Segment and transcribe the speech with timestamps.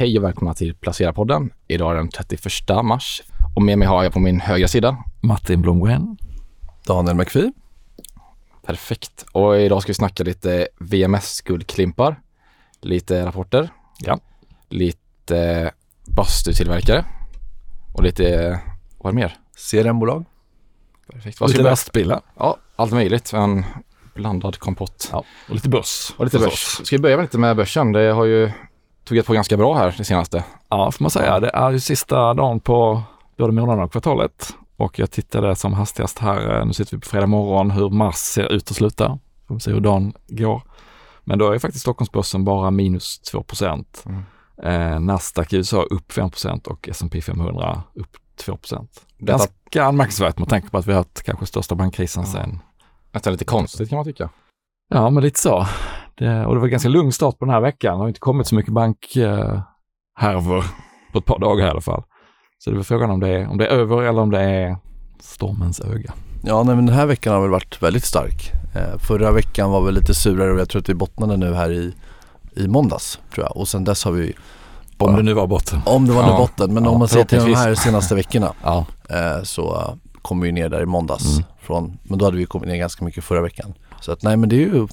[0.00, 1.50] Hej och välkomna till Placera-podden.
[1.68, 2.52] Idag är den 31
[2.84, 3.22] mars
[3.56, 6.16] och med mig har jag på min högra sida Martin Blomgren.
[6.86, 7.52] Daniel McPhee.
[8.66, 9.26] Perfekt.
[9.32, 12.20] Och idag ska vi snacka lite VMS-guldklimpar,
[12.80, 14.18] lite rapporter, Ja.
[14.68, 15.70] lite
[16.16, 17.04] bastutillverkare
[17.94, 18.60] och lite,
[18.98, 19.36] vad är det mer?
[19.70, 20.24] CRM-bolag.
[21.12, 21.40] Perfekt.
[21.40, 22.20] Och lite lastbilar.
[22.36, 23.32] Ja, allt möjligt.
[23.32, 23.64] En
[24.14, 25.08] blandad kompott.
[25.12, 25.24] Ja.
[25.48, 26.14] Och lite börs.
[26.16, 26.80] Och lite börs.
[26.84, 27.92] Ska vi börja lite med börsen?
[27.92, 28.50] Det har ju
[29.08, 30.44] tuggat på ganska bra här det senaste.
[30.68, 31.40] Ja, får man säga.
[31.40, 33.02] Det är ju sista dagen på
[33.36, 34.54] både månaden och kvartalet.
[34.76, 38.52] Och jag tittade som hastigast här, nu sitter vi på fredag morgon, hur mars ser
[38.52, 39.18] ut att sluta.
[39.48, 40.62] Får vi se hur dagen går.
[41.24, 44.04] Men då är faktiskt Stockholmsbörsen bara minus 2 procent.
[44.06, 44.22] Mm.
[44.62, 49.06] Eh, Nasdaq i USA upp 5 procent och S&P 500 upp 2 procent.
[49.18, 52.32] Detta Ganska anmärkningsvärt med tanke på att vi har haft kanske största bankkrisen Ja.
[52.32, 52.58] sen
[53.12, 54.28] nästan lite konstigt kan man tycka.
[54.88, 55.66] Ja, men lite så.
[56.18, 57.94] Det, och det var ganska lugn start på den här veckan.
[57.98, 60.64] Det har inte kommit så mycket bankhärvor
[61.12, 62.02] på ett par dagar i alla fall.
[62.58, 64.40] Så det är väl frågan om det är, om det är över eller om det
[64.40, 64.76] är
[65.20, 66.12] stormens öga.
[66.44, 68.52] Ja, nej, men den här veckan har väl varit väldigt stark.
[68.74, 71.70] Eh, förra veckan var väl lite surare och jag tror att vi bottnade nu här
[71.72, 71.94] i,
[72.56, 73.56] i måndags tror jag.
[73.56, 74.32] Och sen dess har vi,
[74.98, 75.80] Om det nu var botten.
[75.86, 76.28] om det var Ja.
[76.30, 76.36] ja.
[76.38, 79.94] botten, men Ja, om man ser till de här senaste veckorna Ja, eh, så eh,
[80.22, 81.32] kom vi ner där i måndags.
[81.36, 81.44] Mm.
[81.60, 83.74] Från, men då hade vi kommit ner ganska mycket förra veckan.
[84.00, 84.86] Så att nej men det är ju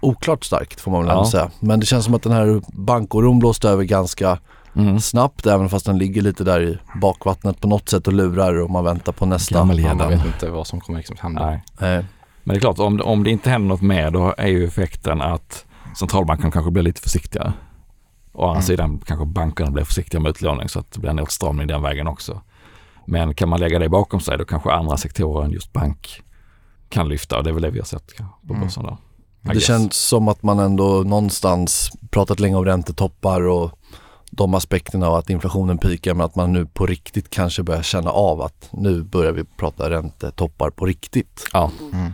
[0.00, 1.14] oklart starkt får man väl Ja.
[1.16, 1.50] ändå säga.
[1.60, 4.38] Men det känns som att den här bankoron blåste över ganska
[4.74, 5.00] mm.
[5.00, 8.70] snabbt även fast den ligger lite där i bakvattnet på något sätt och lurar och
[8.70, 9.54] man väntar på nästa.
[9.58, 9.96] Gammelgäddan.
[9.98, 11.46] Man vet inte vad som kommer liksom hända.
[11.46, 11.62] Nej.
[11.80, 12.04] Nej.
[12.44, 14.64] Men det är klart, om, det- om det inte händer något mer då är ju
[14.66, 15.64] effekten att
[15.98, 17.52] centralbanken kanske blir lite försiktigare.
[18.32, 18.62] Å andra Mm.
[18.62, 22.06] sidan kanske bankerna blir försiktiga med utlåning så att det blir en åtstramning den vägen
[22.06, 22.40] också.
[23.06, 26.22] Men kan man lägga det bakom sig då kanske andra sektorer än just bank
[26.88, 28.16] kan lyfta och det är väl det vi har sett
[28.46, 28.60] på Mm.
[28.60, 28.96] börsen där.
[29.46, 29.64] I Det guess.
[29.66, 33.70] känns som att man ändå någonstans pratat länge om räntetoppar och
[34.30, 38.10] de aspekterna och att inflationen pikar men att man nu på riktigt kanske börjar känna
[38.10, 41.44] av att nu börjar vi prata räntetoppar på riktigt.
[41.52, 42.12] Ja, Mm.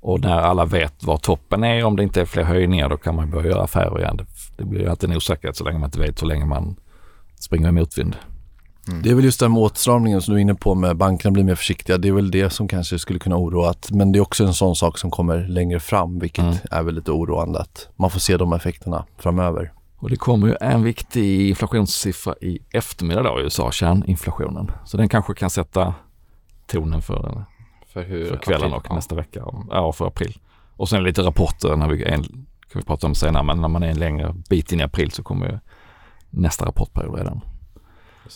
[0.00, 3.16] och när alla vet var toppen är, om det inte är fler höjningar, då kan
[3.16, 4.16] man börja göra affärer igen.
[4.16, 4.26] Det,
[4.56, 6.76] det blir ju alltid en osäkerhet så länge man inte vet hur länge man
[7.40, 8.16] springer i motvind.
[9.02, 11.44] Det är väl just den med åtstramningen som du är inne på med bankerna blir
[11.44, 11.98] mer försiktiga.
[11.98, 13.70] Det är väl det som kanske skulle kunna oroa.
[13.70, 16.56] Att, men det är också en sån sak som kommer längre fram vilket Mm.
[16.70, 19.72] är väl lite oroande att man får se de effekterna framöver.
[19.96, 24.70] Och det kommer ju en viktig inflationssiffra i eftermiddag då i USA, kärninflationen.
[24.84, 25.94] Så den kanske kan sätta
[26.66, 27.44] tonen för,
[27.92, 28.94] För, hur, för kvällen april, och ja.
[28.94, 30.38] nästa vecka, ja för april.
[30.76, 33.82] Och sen lite rapporter, när vi, en, kan vi prata om senare, men när man
[33.82, 35.58] är en längre bit in i april så kommer ju
[36.30, 37.40] nästa rapportperiod redan.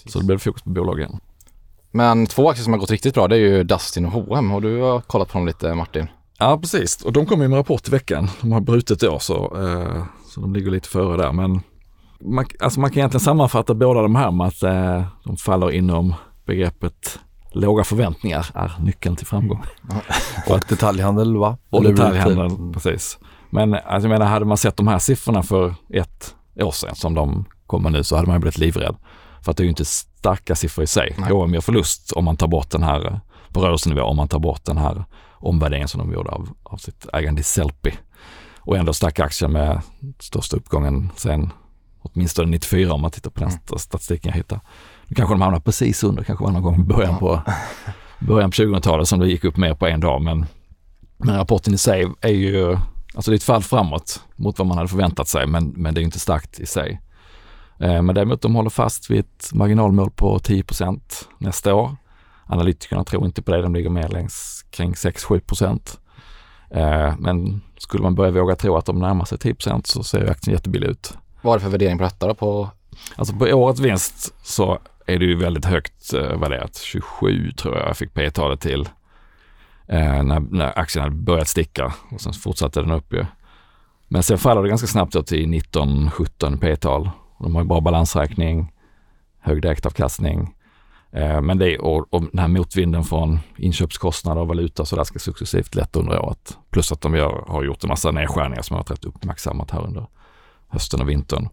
[0.03, 0.13] Precis.
[0.13, 1.21] Så det blir fokus på bolagen.
[1.91, 4.63] Men två aktier som har gått riktigt bra det är ju Dustin och H&M och
[4.63, 6.07] du har kollat på dem lite Martin.
[6.39, 7.03] Ja, precis.
[7.03, 8.29] Och de kommer ju med rapport i veckan.
[8.41, 11.33] De har brutit då så, eh, så de ligger lite före där.
[11.33, 11.61] Men
[12.21, 16.15] man, alltså man kan egentligen sammanfatta båda de här med att eh, de faller inom
[16.47, 17.19] begreppet
[17.53, 19.63] låga förväntningar är nyckeln till framgång.
[20.49, 21.59] Och detaljhandel va?
[21.71, 22.73] Och Eller detaljhandeln, retail.
[22.73, 23.19] precis.
[23.51, 27.15] Men alltså, jag menar, hade man sett de här siffrorna för ett år sedan som
[27.15, 28.97] de kommer nu så hade man ju blivit livrädd.
[29.47, 31.15] För att det är ju inte starka siffror i sig.
[31.19, 31.31] Nej.
[31.33, 33.21] H&M gör förlust om man tar bort den här,
[33.53, 37.07] på rörelsenivå, om man tar bort den här omvärderingen som de gjorde av, av sitt
[37.13, 37.91] ägande i Sellpy.
[38.59, 39.81] Och ändå starka aktier med
[40.19, 41.51] största uppgången sen
[42.03, 44.61] åtminstone 94 om man tittar på den st- statistiken jag hittar.
[45.07, 47.43] Nu kanske de hamnar precis under, kanske var någon gång i början på,
[48.19, 50.23] början på 2000-talet som det gick upp mer på en dag.
[50.23, 50.47] Men,
[51.17, 52.79] men rapporten i sig är ju,
[53.15, 56.01] alltså det är ett fall framåt mot vad man hade förväntat sig, men, men det
[56.01, 57.01] är inte starkt i sig.
[57.79, 61.01] Eh, men däremot de håller fast vid ett marginalmål på 10%
[61.39, 61.97] nästa år.
[62.47, 66.01] Analytikerna tror inte på det, de ligger mer längs kring 6-7 procent.
[66.71, 70.55] Eh, men skulle man börja våga tro att de närmar sig 10% så ser aktien
[70.55, 71.13] jättebillig ut.
[71.43, 72.35] Vad är det för värdering på detta då?
[72.35, 72.71] På,
[73.17, 76.77] Alltså på årets vinst så är det ju väldigt högt eh, värderat.
[76.77, 78.89] 27 tror jag jag fick P-talet till
[79.89, 83.27] eh, när, när aktien hade börjat sticka och sen fortsatte den upp ju.
[84.09, 87.11] Men sen faller det ganska snabbt då till 19-17 P-tal.
[87.39, 88.73] De har ju bra balansräkning,
[89.41, 90.55] hög direktavkastning.
[91.13, 95.19] Eh, men det, och, och den här motvinden från inköpskostnader och valuta så där ska
[95.19, 96.59] successivt lätta under året.
[96.71, 99.87] Plus att de gör, har gjort en massa nedskärningar som har varit rätt uppmärksammat här
[99.87, 100.07] under
[100.69, 101.49] hösten och vintern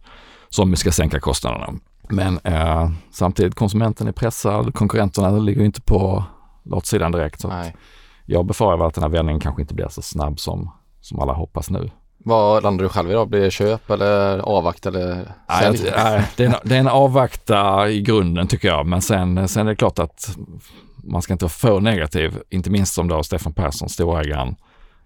[0.50, 1.74] som ska sänka kostnaderna.
[2.09, 6.24] Men eh, samtidigt konsumenten är pressad, konkurrenterna ligger inte på
[6.63, 7.41] latsidan direkt.
[7.41, 7.53] Så
[8.25, 10.71] jag befarar väl att den här vändningen kanske inte blir så snabb som,
[11.01, 11.91] som alla hoppas nu.
[12.24, 13.25] Vad landar du själv i då?
[13.25, 15.16] Blir det köp eller avvakt eller
[15.50, 15.92] Nej, sälj?
[15.96, 19.68] nej, det, är en, det är en avvakta i grunden tycker jag, men sen, sen
[19.68, 20.38] är det klart att
[21.04, 24.56] man ska inte vara för negativ, inte minst som då Stefan Persson, storägaren,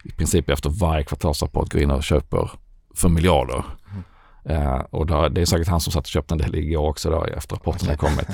[0.04, 2.52] i princip efter varje kvartalsrapport går in och köper
[2.96, 3.64] för miljarder.
[4.46, 7.10] Eh, och då, det är säkert han som satt och köpte en del igår också
[7.10, 8.28] då efter rapporten har kommit.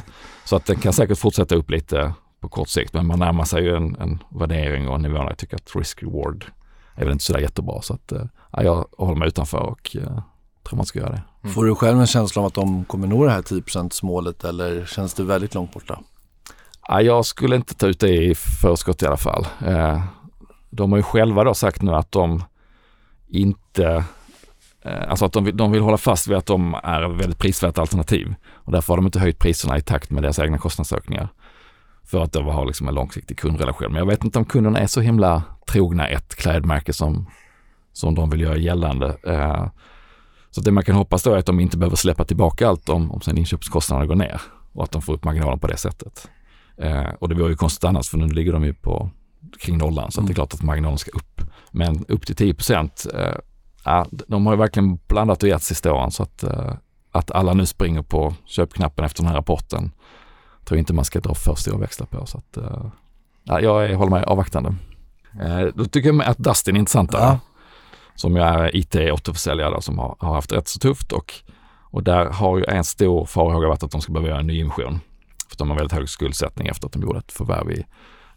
[0.45, 3.63] Så att den kan säkert fortsätta upp lite på kort sikt men man närmar sig
[3.63, 6.45] ju en, en värdering och en nivå där jag tycker att risk-reward
[6.95, 7.81] är väl inte sådär jättebra.
[7.81, 10.19] Så att eh, jag håller mig utanför och eh,
[10.63, 11.23] tror man ska göra det.
[11.43, 11.53] Mm.
[11.53, 13.63] Får du själv en känsla av att de kommer nå det här 10
[14.03, 15.99] målet eller känns det väldigt långt borta?
[16.87, 19.47] Ja, jag skulle inte ta ut det i förskott i alla fall.
[19.65, 20.03] Eh,
[20.69, 22.43] de har ju själva då sagt nu att de
[23.27, 24.05] inte
[24.85, 27.77] Alltså att de vill, de vill hålla fast vid att de är ett väldigt prisvärt
[27.77, 28.35] alternativ.
[28.51, 31.29] Och därför har de inte höjt priserna i takt med deras egna kostnadsökningar.
[32.05, 33.91] För att de har liksom en långsiktig kundrelation.
[33.91, 37.29] Men jag vet inte om kunderna är så himla trogna ett klädmärke som,
[37.93, 39.17] som de vill göra gällande.
[39.27, 39.67] Eh,
[40.51, 43.11] så det man kan hoppas då är att de inte behöver släppa tillbaka allt om,
[43.11, 44.41] om sen inköpskostnaderna går ner
[44.73, 46.29] och att de får upp marginalen på det sättet.
[46.77, 49.09] Eh, och det vore ju konstigt annars för nu ligger de ju på
[49.59, 50.27] kring nollan så mm.
[50.27, 50.35] det är mm.
[50.35, 51.41] klart att marginalen ska upp.
[51.71, 53.35] Men upp till 10 procent, eh,
[53.85, 56.73] ja, de har ju verkligen blandat och gett sista åren så att, eh,
[57.11, 59.91] att alla nu springer på köpknappen efter den här rapporten
[60.65, 62.25] tror inte man ska dra för stora växlar på.
[62.25, 62.85] Så att, eh,
[63.43, 64.75] ja, jag håller mig avvaktande.
[65.41, 67.21] Eh, då tycker jag att Dustin är intressantare.
[67.21, 67.39] Ja.
[68.15, 71.33] Som jag är IT-återförsäljare som har, har, haft rätt så tufft och,
[71.91, 74.61] och där har ju en stor farhåga varit att de ska behöva göra en ny
[74.61, 74.99] emission.
[75.49, 77.85] För de har väldigt hög skuldsättning efter att de gjorde ett förvärv i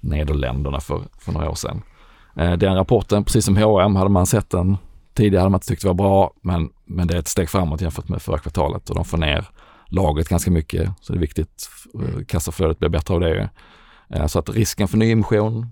[0.01, 1.83] Nederländerna för, för några år sedan.
[2.37, 4.77] Eh, den rapporten, precis som H&M hade man sett den
[5.15, 7.81] tidigare, hade man inte tyckt det var bra, men, men det är ett steg framåt
[7.81, 9.49] jämfört med förra kvartalet och de får ner
[9.89, 11.69] lagret ganska mycket, så det är viktigt.
[11.95, 13.51] att kassaflödet blir bättre av det.
[14.09, 15.67] Eh, så att risken för nyemission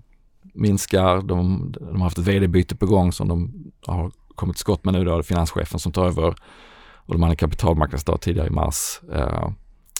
[0.53, 1.21] minskar.
[1.21, 3.53] De, de har haft ett vd-byte på gång som de
[3.85, 5.03] har kommit skott med nu.
[5.03, 6.35] Då är det finanschefen som tar över
[6.93, 8.99] och de hade kapitalmarknadsdag tidigare i mars.
[9.13, 9.49] Eh,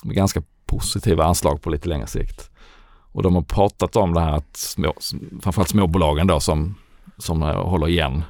[0.04, 2.50] med ganska positiva anslag på lite längre sikt.
[3.12, 4.94] Och de har pratat om det här att små,
[5.42, 6.74] framförallt småbolagen då som,
[7.18, 8.22] som eh, håller igen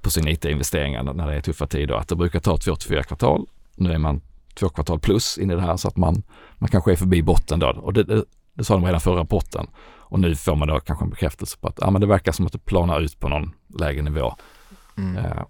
[0.00, 3.02] på sina IT-investeringar när det är tuffa tider, att det brukar ta två till fyra
[3.02, 3.46] kvartal.
[3.76, 4.20] Nu är man
[4.54, 6.22] två kvartal plus in i det här så att man,
[6.58, 7.68] man kanske är förbi botten då.
[7.68, 8.24] Och det, det,
[8.54, 9.66] det sa de redan förra rapporten.
[10.14, 12.46] Och nu får man då kanske en bekräftelse på att ja, men det verkar som
[12.46, 14.34] att det planar ut på någon lägre nivå.
[14.96, 15.16] Mm.
[15.16, 15.42] Eh,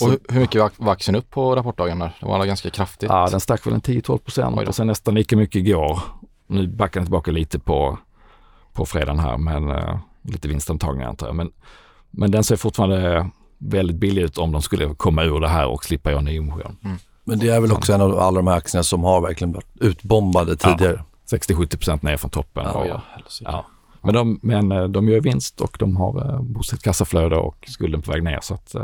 [0.00, 2.16] och hur, hur mycket var aktien upp på rapportdagen där?
[2.20, 3.10] Det var ganska kraftigt.
[3.10, 6.00] Ja, den stack väl en 10-12 procent och sen nästan lika mycket igår.
[6.46, 7.98] Nu backar den tillbaka lite på,
[8.72, 11.36] på fredagen här, men eh, lite vinstantagningar antar jag.
[11.36, 11.52] Men,
[12.10, 15.84] men den ser fortfarande väldigt billig ut om de skulle komma ur det här och
[15.84, 16.76] slippa göra nyemission.
[16.84, 16.96] Mm.
[17.24, 19.80] Men det är väl också en av alla de här aktierna som har verkligen varit
[19.80, 21.04] utbombade tidigare.
[21.30, 22.64] Ja, 60-70% ner från toppen.
[22.64, 23.02] Ja, ja,
[23.40, 23.66] ja.
[24.02, 28.02] Men, de, men eh, de gör vinst och de har eh, positivt kassaflöde och skulden
[28.02, 28.38] på väg ner.
[28.42, 28.74] Så att,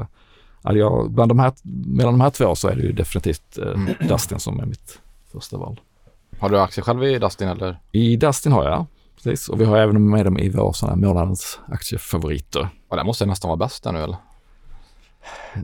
[0.63, 1.53] alltså jag, bland de här,
[1.87, 3.95] mellan de här två så är det ju definitivt mm.
[4.09, 4.99] Dustin som är mitt
[5.33, 5.81] första val.
[6.39, 7.79] Har du aktier själv i Dustin eller?
[7.93, 8.87] I Dustin har jag,
[9.17, 9.49] precis.
[9.49, 12.69] Och vi har även med dem i vår sådana månadens aktiefavoriter.
[12.89, 14.17] Och den måste nästan vara bäst där nu eller?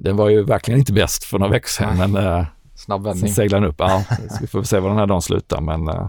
[0.01, 3.29] Den var ju verkligen inte bäst för några veckor sedan, men Snabb vändning.
[3.29, 3.77] Sen seglar den upp.
[3.79, 4.05] Ja,
[4.41, 5.61] vi får se var den här dagen slutar.
[5.61, 6.09] Men, eh,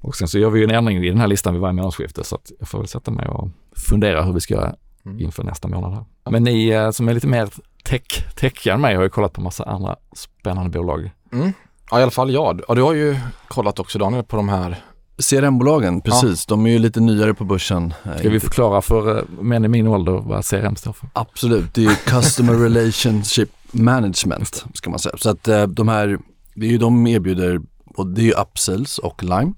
[0.00, 2.24] och sen så gör vi ju en ändring i den här listan vid varje månadsskifte
[2.24, 4.74] så att jag får väl sätta mig och fundera hur vi ska göra
[5.04, 5.20] mm.
[5.20, 5.92] inför nästa månad.
[5.92, 6.04] Här.
[6.30, 7.48] Men ni eh, som är lite mer
[7.84, 11.10] tech, techiga än mig har ju kollat på massa andra spännande bolag.
[11.32, 11.52] Mm.
[11.90, 12.60] Ja, i alla fall jag.
[12.68, 13.16] Ja, du har ju
[13.48, 14.84] kollat också Daniel på de här
[15.18, 16.44] CRM-bolagen, precis.
[16.48, 16.54] Ja.
[16.54, 17.94] De är ju lite nyare på börsen.
[18.18, 21.08] Ska vi förklara för eh, män i min ålder vad CRM står för?
[21.12, 25.16] Absolut, det är Customer Relationship Management ska man säga.
[25.18, 26.18] Så att eh, de här,
[26.54, 27.60] det är ju de erbjuder,
[27.96, 29.52] och det är ju Upsells och Lime.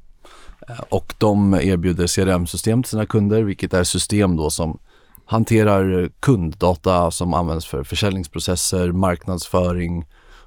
[0.68, 4.78] Eh, och de erbjuder CRM-system till sina kunder, vilket är system då som
[5.26, 10.04] hanterar kunddata som används för försäljningsprocesser, marknadsföring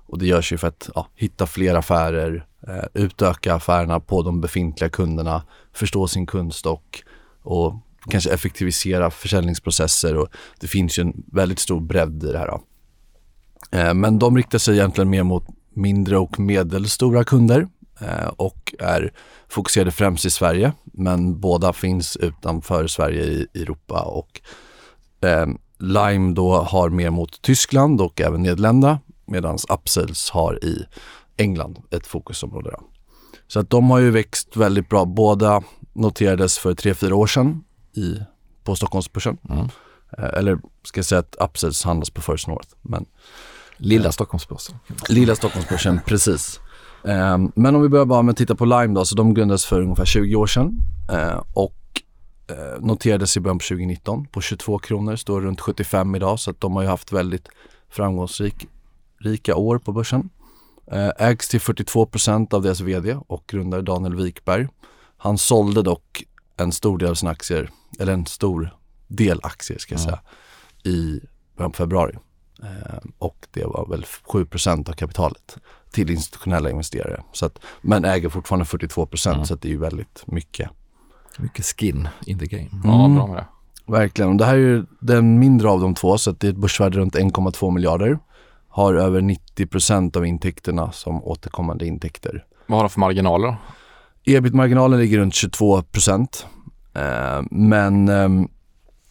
[0.09, 4.41] och det görs ju för att ja, hitta fler affärer, eh, utöka affärerna på de
[4.41, 7.03] befintliga kunderna, förstå sin kundstock
[7.41, 7.73] och
[8.09, 10.27] kanske effektivisera försäljningsprocesser och
[10.59, 12.47] det finns ju en väldigt stor bredd i det här.
[12.47, 12.61] Då.
[13.77, 17.67] Eh, men de riktar sig egentligen mer mot mindre och medelstora kunder
[18.01, 19.13] eh, och är
[19.49, 24.41] fokuserade främst i Sverige men båda finns utanför Sverige i Europa och
[25.27, 25.47] eh,
[25.79, 30.85] Lime då har mer mot Tyskland och även Nederländerna medan Upsells har i
[31.37, 32.69] England ett fokusområde.
[32.71, 32.83] Då.
[33.47, 35.05] Så att de har ju växt väldigt bra.
[35.05, 37.63] Båda noterades för tre fyra år sedan
[37.95, 38.15] i,
[38.63, 39.37] på Stockholmsbörsen.
[39.49, 39.67] Mm.
[40.17, 42.69] Eller ska jag säga att Upsells handlas på First North.
[42.81, 43.05] Men
[43.77, 44.75] Lilla Stockholmsbörsen.
[45.09, 46.59] Lilla Stockholmsbörsen, precis.
[47.03, 49.65] Um, men om vi börjar bara med att titta på Lime då, så de grundades
[49.65, 50.79] för ungefär 20 år sedan
[51.11, 51.75] uh, och
[52.79, 56.75] noterades i början på 2019 på 22 kronor, står runt 75 idag så att de
[56.75, 57.49] har ju haft väldigt
[59.19, 60.29] framgångsrika år på börsen.
[60.93, 64.67] Uh, ägs till 42% av deras vd och grundare Daniel Wikberg.
[65.17, 66.23] Han sålde dock
[66.57, 68.75] en stor del av sina aktier, eller en stor
[69.07, 70.19] del aktier ska jag säga,
[70.83, 71.19] i
[71.57, 72.15] början på februari.
[72.63, 75.57] Eh, och det var väl 7% av kapitalet.
[75.91, 77.23] till institutionella investerare.
[77.33, 79.45] Så att, men äger fortfarande 42 procent Mm.
[79.45, 80.69] så att det är ju väldigt mycket.
[81.37, 82.69] Mycket skin in the game.
[82.83, 83.15] Ja, Mm.
[83.15, 83.45] bra med det.
[83.91, 84.31] Verkligen.
[84.31, 86.57] Och det här är ju den mindre av de två så att det är ett
[86.57, 88.19] börsvärde runt 1,2 miljarder.
[88.69, 92.45] Har över 90 procent av intäkterna som återkommande intäkter.
[92.67, 93.55] Vad har de för marginaler då?
[94.25, 96.45] Ebit-marginalen ligger runt 22 procent.
[96.93, 98.47] Eh, men ehm,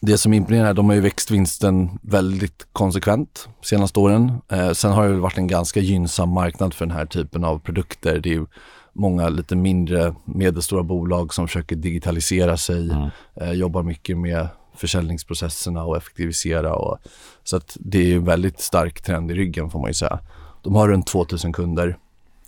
[0.01, 4.31] det som imponerar är att de har ju växt vinsten väldigt konsekvent senaste åren.
[4.51, 8.19] Eh, sen har det varit en ganska gynnsam marknad för den här typen av produkter.
[8.19, 8.45] Det är
[8.93, 13.09] många lite mindre medelstora bolag som försöker digitalisera sig, Mm.
[13.35, 14.47] eh, jobbar mycket med
[14.79, 16.75] försäljningsprocesserna och effektivisera.
[16.75, 16.97] Och,
[17.43, 20.19] så att det är en väldigt stark trend i ryggen får man ju säga.
[20.63, 21.97] De har runt 2000 kunder.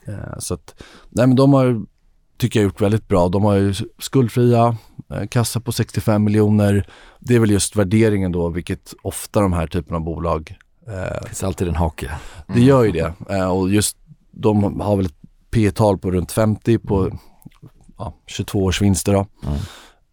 [0.07, 1.81] Eh, så att, nej men de har,
[2.38, 3.29] tycker jag, gjort väldigt bra.
[3.29, 4.77] De har ju skuldfria,
[5.09, 6.88] eh, kassa på 65 miljoner.
[7.19, 10.55] Det är väl just värderingen då, vilket ofta de här typerna av bolag
[10.88, 12.11] eh, Det finns alltid en hake.
[12.47, 13.13] det gör ju det.
[13.29, 13.97] Eh, och just
[14.31, 15.15] de har väl ett
[15.51, 17.11] P tal på runt 50 på
[17.97, 19.25] ja, 22 års vinster då.
[19.43, 19.59] Mm.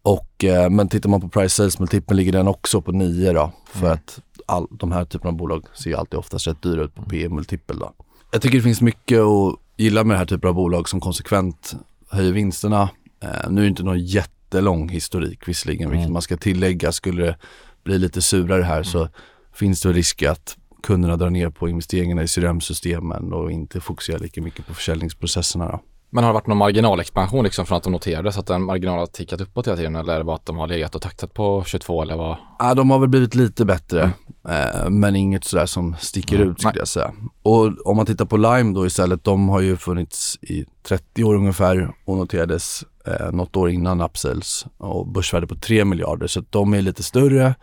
[0.09, 3.53] Och, eh, men tittar man på price sales multipeln ligger den också på 9 då.
[3.73, 3.93] För Mm.
[3.93, 7.03] att all, de här typerna av bolag ser ju alltid oftast rätt dyra ut på
[7.03, 7.93] P multipel då.
[8.33, 11.75] Jag tycker det finns mycket att gilla med den här typen av bolag som konsekvent
[12.11, 12.91] höjer vinsterna.
[13.23, 16.13] Eh, nu är det inte någon jättelång historik visserligen, vilket Mm.
[16.13, 16.93] man ska tillägga.
[16.93, 17.37] Skulle det
[17.85, 19.09] bli lite surare här så
[19.53, 24.43] finns det risk att kunderna drar ner på investeringarna i CRM-systemen och inte fokuserar lika
[24.43, 25.69] mycket på försäljningsprocesserna.
[25.69, 25.81] Då.
[26.11, 28.99] Men har det varit någon marginalexpansion liksom från att de noterade så att den marginalen
[28.99, 31.35] har tickat uppåt hela tiden eller är det bara att de har legat och taktat
[31.35, 32.37] på 22 eller vad?
[32.59, 34.11] Ja, de har väl blivit lite bättre,
[34.49, 37.13] eh, men inget sådär som sticker Mm, ut skulle jag säga.
[37.43, 41.35] Och om man tittar på Lime då istället, de har ju funnits i 30 år
[41.35, 46.27] ungefär och noterades eh, något år innan Upsales och börsvärde på 3 miljarder.
[46.27, 47.55] Så de är lite större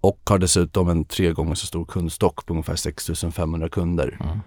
[0.00, 4.18] och har dessutom en tre gånger så stor kundstock på ungefär 6500 kunder.
[4.20, 4.38] Mm.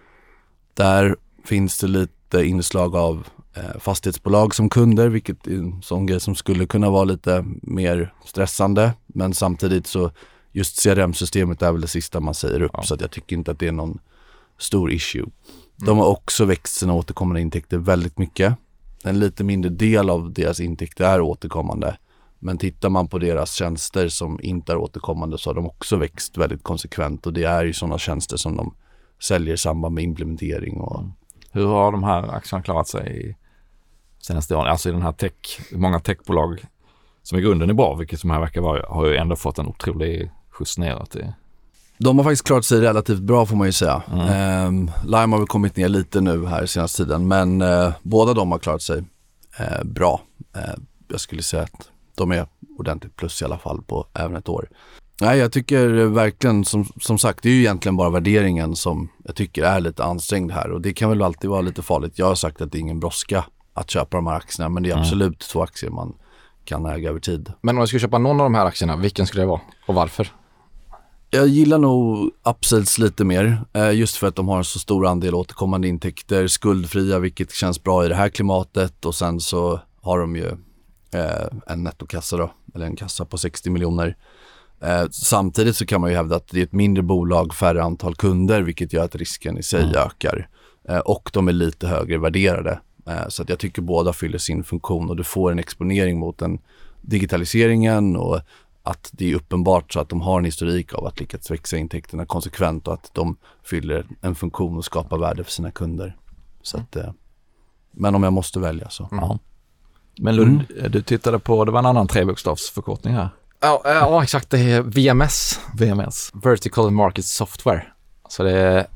[0.73, 6.19] Där finns det lite inslag av eh, fastighetsbolag som kunder, vilket är en sån grej
[6.19, 8.93] som skulle kunna vara lite mer stressande.
[9.07, 10.11] Men samtidigt så
[10.51, 12.83] just CRM-systemet är väl det sista man säger upp Ja.
[12.83, 13.99] så jag tycker inte att det är någon
[14.57, 15.25] stor issue.
[15.85, 18.55] De har också växt sina återkommande intäkter väldigt mycket.
[19.03, 21.97] En lite mindre del av deras intäkter är återkommande.
[22.39, 26.37] Men tittar man på deras tjänster som inte är återkommande så har de också växt
[26.37, 28.75] väldigt konsekvent och det är ju sådana tjänster som de
[29.21, 31.03] säljer i samband med implementering och
[31.51, 33.35] Hur har de här aktierna klarat sig i
[34.19, 34.67] senaste åren?
[34.71, 36.63] Alltså i den här tech, många techbolag
[37.23, 39.67] som i grunden är bra, vilket som här verkar vara, har ju ändå fått en
[39.67, 41.15] otrolig skjuts neråt.
[41.15, 41.33] i-
[41.97, 44.03] De har faktiskt klarat sig relativt bra får man ju säga.
[44.13, 44.27] Mm.
[44.27, 48.51] Ehm, Lime har väl kommit ner lite nu här senaste tiden men eh, båda de
[48.51, 49.03] har klarat sig
[49.59, 50.21] eh, bra.
[50.55, 50.61] Eh,
[51.07, 52.45] jag skulle säga att de är
[52.77, 54.69] ordentligt plus i alla fall på även ett år.
[55.21, 59.35] Nej, jag tycker verkligen som, som sagt, det är ju egentligen bara värderingen som jag
[59.35, 62.19] tycker är lite ansträngd här och det kan väl alltid vara lite farligt.
[62.19, 64.89] Jag har sagt att det är ingen brådska att köpa de här aktierna men det
[64.89, 65.01] är Mm.
[65.03, 66.13] absolut två aktier man
[66.65, 67.51] kan äga över tid.
[67.61, 69.95] Men om jag skulle köpa någon av de här aktierna, vilken skulle det vara och
[69.95, 70.31] varför?
[71.29, 75.07] Jag gillar nog Upsales lite mer, eh, just för att de har en så stor
[75.07, 80.19] andel återkommande intäkter, skuldfria vilket känns bra i det här klimatet och sen så har
[80.19, 80.47] de ju
[81.13, 84.15] eh, en nettokassa då, eller en kassa på 60 miljoner.
[84.81, 88.15] Eh, samtidigt så kan man ju hävda att det är ett mindre bolag, färre antal
[88.15, 89.95] kunder vilket gör att risken i sig Mm.
[89.95, 90.49] ökar.
[90.89, 92.79] Eh, och de är lite högre värderade.
[93.07, 96.37] Eh, så att jag tycker båda fyller sin funktion och du får en exponering mot
[96.37, 96.59] den
[97.01, 98.39] digitaliseringen och
[98.83, 102.25] att det är uppenbart så att de har en historik av att lyckas växa intäkterna
[102.25, 106.17] konsekvent och att de fyller en funktion och skapar värde för sina kunder.
[106.61, 106.97] Så att,
[107.91, 109.07] men om jag måste välja så.
[109.11, 109.39] Ja.
[110.17, 113.29] Men Lund, du tittade på, det var en annan trebokstavsförkortning här.
[113.61, 114.49] Ja, eh, ja exakt.
[114.49, 116.31] Det är VMS, VMS.
[116.33, 117.83] Vertical Market Software.
[118.29, 118.87] Så det är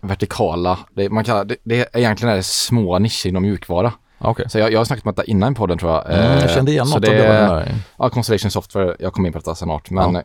[0.00, 3.92] vertikala, det, man kallar, det, det är egentligen är det små nischer inom mjukvara.
[4.18, 4.50] Okej.
[4.50, 6.10] Så jag, jag har snackat om detta innan i podden tror jag.
[6.10, 7.28] Mm, jag Eh, kände igen så något av det det.
[7.48, 7.74] var där.
[7.98, 10.22] Ja, Constellation Software, jag kommer in på detta snart, men Ja.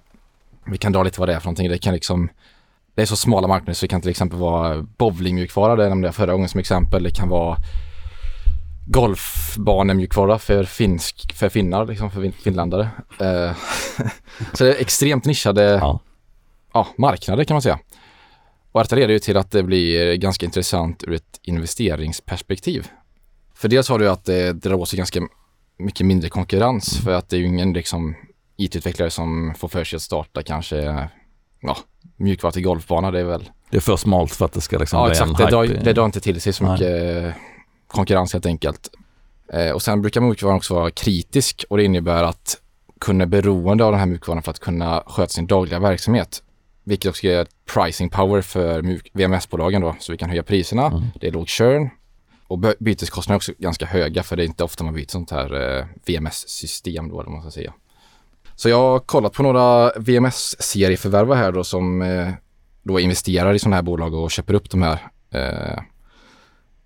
[0.65, 1.69] vi kan dra lite vad det är för någonting.
[1.69, 2.29] Det kan liksom,
[2.95, 6.15] det är så smala marknader så det kan till exempel vara bowlingmjukvara, det nämnde jag
[6.15, 7.03] förra gången som exempel.
[7.03, 7.57] Det kan vara
[8.91, 12.89] golfbanemjukvara för finsk, för finnar, liksom för fin- finländare.
[13.19, 13.51] Eh,
[14.53, 15.99] så det är extremt nischade Ja.
[16.73, 17.79] ja, marknader kan man säga.
[18.71, 22.87] Och detta leder ju till att det blir ganska intressant ur ett investeringsperspektiv.
[23.55, 25.19] För dels har du att det drar åt sig ganska
[25.77, 28.15] mycket mindre konkurrens för att det är ju ingen liksom
[28.57, 31.07] IT-utvecklare som får för sig att starta kanske
[31.61, 31.77] ja,
[32.17, 33.11] mjukvara till golfbana.
[33.11, 35.29] Det är väl Det är för smalt för att det ska liksom Ja bli exakt,
[35.29, 35.83] en det drar, hype.
[35.83, 36.71] det drar inte till sig så Nej.
[36.73, 37.31] mycket eh,
[37.89, 38.89] konkurrens helt enkelt.
[39.53, 42.57] Eh, och sen brukar mjukvaran också vara kritisk och det innebär att
[42.99, 46.43] kunden är beroende av den här mjukvaran för att kunna sköta sin dagliga verksamhet.
[46.83, 50.85] vilket också ger pricing power för VMS-bolagen då, så vi kan höja priserna.
[50.85, 51.03] Mm.
[51.19, 51.89] Det är låg churn
[52.47, 55.77] och byteskostnaderna är också ganska höga för det är inte ofta man byter sånt här
[55.77, 57.73] eh, VMS-system då, eller man ska säga.
[58.55, 62.29] Så jag har kollat på några VMS-serieförvärvare här då som eh,
[62.83, 65.07] då investerar i sådana här bolag och köper upp de här.
[65.31, 65.79] Eh,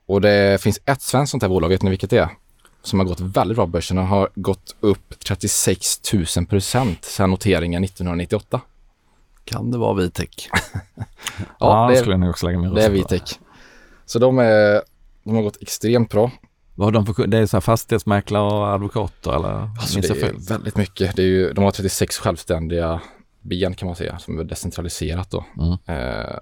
[0.05, 2.29] och det finns ett svenskt sånt här bolag, vet ni vilket det är?
[2.81, 7.29] Som har gått väldigt bra på börsen och har gått upp 36 000 procent sedan
[7.29, 8.61] noteringen 1998.
[9.45, 10.29] Kan det vara Vitec?
[10.97, 11.05] ja,
[11.59, 13.39] ja, det skulle jag nog också lägga Det är Vitec.
[14.05, 14.81] Så de, är,
[15.23, 16.31] de har gått extremt bra.
[16.75, 19.69] Vad har de för, det är så här fastighetsmäklare och advokater eller?
[19.79, 21.15] Alltså det är väldigt mycket.
[21.15, 23.01] Det är ju, de har 36 självständiga
[23.41, 25.45] ben kan man säga, som är decentraliserat då.
[25.57, 25.71] Mm.
[25.85, 26.33] Eh,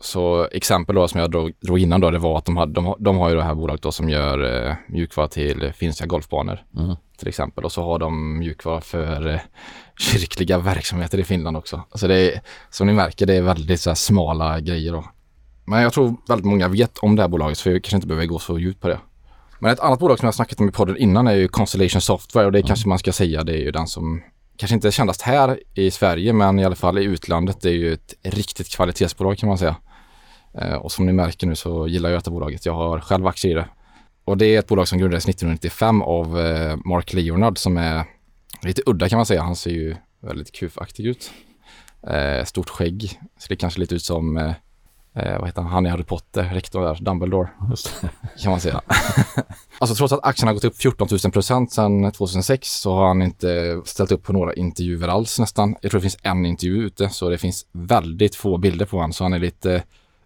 [0.00, 2.94] så exempel då som jag drog, drog innan då, det var att de, hade, de,
[2.98, 6.96] de har ju det här bolaget då som gör eh, mjukvara till finska golfbanor mm.
[7.18, 7.64] till exempel.
[7.64, 9.40] Och så har de mjukvara för eh,
[9.98, 11.82] kyrkliga verksamheter i Finland också.
[11.90, 15.04] Alltså det är, som ni märker, det är väldigt så smala grejer då.
[15.64, 18.26] Men jag tror väldigt många vet om det här bolaget så vi kanske inte behöver
[18.26, 18.98] gå så djupt på det.
[19.58, 22.46] Men ett annat bolag som jag snackat om i podden innan är ju Constellation Software
[22.46, 22.66] och det mm.
[22.66, 24.22] kanske man ska säga, det är ju den som
[24.56, 27.60] kanske inte kändast här i Sverige men i alla fall i utlandet.
[27.60, 29.76] Det är ju ett riktigt kvalitetsbolag kan man säga.
[30.58, 32.66] Eh, och som ni märker nu så gillar jag detta bolaget.
[32.66, 33.68] Jag har själv aktier i det.
[34.24, 38.04] Och det är ett bolag som grundades 1995 av eh, Mark Leonard som är
[38.62, 39.42] lite udda kan man säga.
[39.42, 41.30] Han ser ju väldigt kufaktig ut.
[42.06, 43.20] Eh, stort skägg.
[43.38, 44.54] ser kanske lite ut som,
[45.14, 47.48] eh, vad heter han, han i Harry Potter, rektorn där, Dumbledore.
[48.42, 48.80] kan man säga.
[49.78, 53.22] alltså trots att aktien har gått upp 14 000 procent sedan 2006 så har han
[53.22, 55.76] inte ställt upp på några intervjuer alls nästan.
[55.80, 59.12] Jag tror det finns en intervju ute så det finns väldigt få bilder på honom
[59.12, 59.82] så han är lite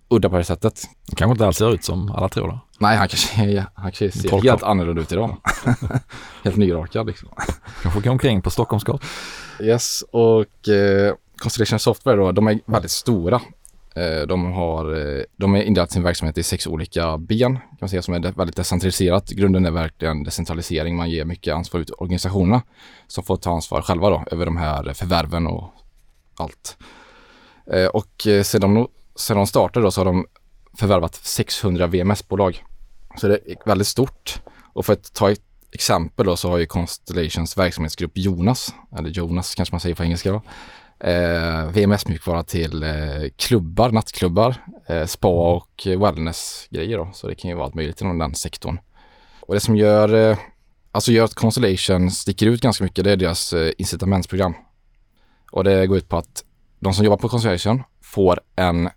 [0.09, 0.83] udda på det sättet.
[1.16, 2.61] Kanske inte alls ser ut som alla tror då.
[2.78, 4.50] Nej, han kanske, han kanske ser Tolka.
[4.50, 5.37] helt annorlunda ut idag.
[6.45, 7.28] helt nyrakad liksom.
[7.83, 9.09] Kanske gå omkring på Stockholms gator.
[9.61, 13.40] Yes, och eh, Constellation Software då, de är väldigt stora.
[13.98, 17.88] Eh, de, har, eh, de är indelat sin verksamhet i sex olika ben, kan man
[17.88, 19.30] säga, som är väldigt decentraliserat.
[19.30, 20.96] Grunden är verkligen decentralisering.
[20.96, 22.62] Man ger mycket ansvar ut till organisationerna
[23.06, 25.72] som får ta ansvar själva då över de här förvärven och
[26.37, 26.76] allt.
[27.72, 30.26] Eh, och sedan de sedan de startade då så har de
[30.78, 32.64] förvärvat 600 VMS-bolag.
[33.16, 34.42] Så det är väldigt stort.
[34.72, 35.40] Och för att ta ett
[35.72, 40.32] exempel då så har ju Constellations verksamhetsgrupp Jonas, eller Jonas kanske man säger på engelska
[40.32, 40.42] då,
[41.00, 44.54] eh, VMS-mjukvara till eh, klubbar, nattklubbar,
[44.87, 47.11] eh, spa och wellness-grejer då.
[47.12, 48.78] Så det kan ju vara allt möjligt inom den sektorn.
[49.40, 50.38] Och det som gör, eh,
[50.92, 54.54] alltså gör att Constellation sticker ut ganska mycket, det är deras eh, incitamentsprogram.
[55.52, 56.44] Och det går ut på att
[56.80, 58.90] de som jobbar på Constellation får en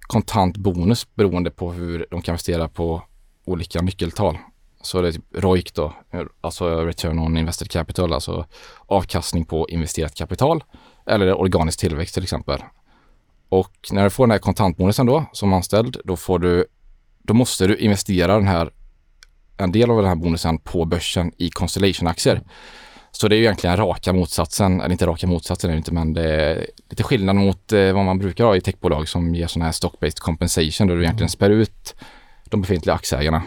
[0.00, 3.02] kontant bonus beroende på hur de kan investera på
[3.44, 4.38] olika nyckeltal.
[4.82, 5.94] Så det är typ ROIC då,
[6.40, 8.46] alltså return on invested capital, alltså
[8.86, 10.64] avkastning på investerat kapital
[11.08, 12.62] eller organisk tillväxt till exempel.
[13.48, 16.66] Och när du får den här kontantbonusen då som anställd, då får du,
[17.22, 18.70] då måste du investera den här,
[19.56, 22.42] en del av den här bonusen på börsen i Constellation-aktier.
[23.10, 26.12] Så det är ju egentligen raka motsatsen, eller inte raka motsatsen är det inte, men
[26.12, 29.64] det är lite skillnad mot eh, vad man brukar ha i techbolag som ger sådana
[29.64, 31.94] här stock-based compensation där du egentligen spär ut
[32.44, 33.42] de befintliga aktieägarna.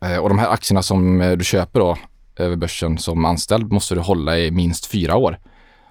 [0.00, 1.96] Eh, och de här aktierna som eh, du köper då
[2.36, 5.38] över börsen som anställd måste du hålla i minst fyra år.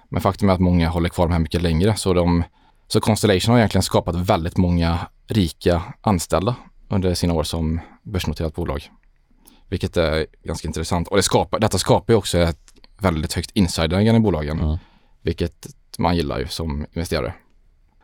[0.08, 2.44] Men faktum är att många håller kvar de här mycket längre så de
[2.88, 6.56] så Constellation har egentligen skapat väldigt många rika anställda
[6.88, 8.90] under sina år som börsnoterat bolag.
[9.68, 11.08] Vilket är ganska intressant.
[11.08, 14.60] Och det skapar, detta skapar ju också ett väldigt högt insiderägande i bolagen.
[14.60, 14.78] Mm.
[15.22, 15.66] Vilket
[15.98, 17.34] man gillar ju som investerare.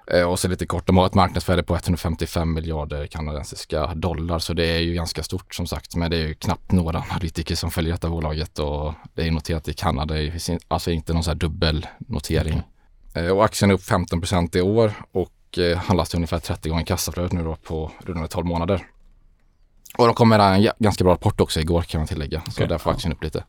[0.07, 4.53] Eh, och så lite kort, de har ett marknadsvärde på 155 miljarder kanadensiska dollar så
[4.53, 5.97] det är ju ganska stort som sagt.
[5.97, 9.69] Men det är ju knappt några analytiker som följer detta bolaget och det är noterat
[9.69, 10.15] i Kanada.
[10.15, 12.63] Det finns alltså inte någon sån här dubbelnotering.
[13.15, 13.37] Mm.
[13.37, 16.85] Och aktien är upp 15 procent i år och eh, handlas till ungefär 30 gånger
[16.85, 18.87] kassaflödet nu då på runda 12 månader.
[19.99, 22.43] Och de kom med en ganska bra rapport också igår kan man tillägga.
[22.45, 22.67] Så okay.
[22.67, 23.45] därför aktien upp lite.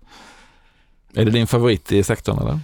[1.14, 2.60] Är det din favorit i sektorn eller?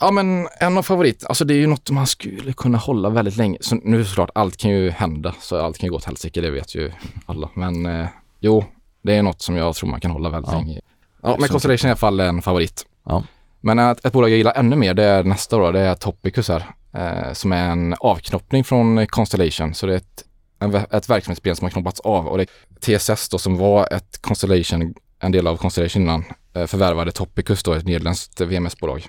[0.00, 3.36] Ja men en av favorit, alltså det är ju något man skulle kunna hålla väldigt
[3.36, 3.58] länge.
[3.60, 6.50] Så nu såklart, allt kan ju hända, så allt kan ju gå åt helsike, det
[6.50, 6.92] vet ju
[7.26, 7.50] alla.
[7.54, 8.06] Men eh,
[8.40, 8.64] jo,
[9.02, 10.58] det är något som jag tror man kan hålla väldigt ja.
[10.58, 10.80] länge.
[11.22, 12.86] Ja, men Constellation är i alla fall en favorit.
[13.04, 13.24] Ja.
[13.60, 16.48] Men ett, ett bolag jag gillar ännu mer, det är nästa då, det är Topicus
[16.48, 16.64] här.
[16.92, 19.74] Eh, som är en avknoppning från Constellation.
[19.74, 20.24] Så det är ett,
[20.58, 22.46] en, ett verksamhetsben som har knoppats av och det
[22.80, 27.72] TSS då som var ett Constellation, en del av Constellation innan, eh, förvärvade Topicus då,
[27.72, 29.08] ett nederländskt VMS-bolag.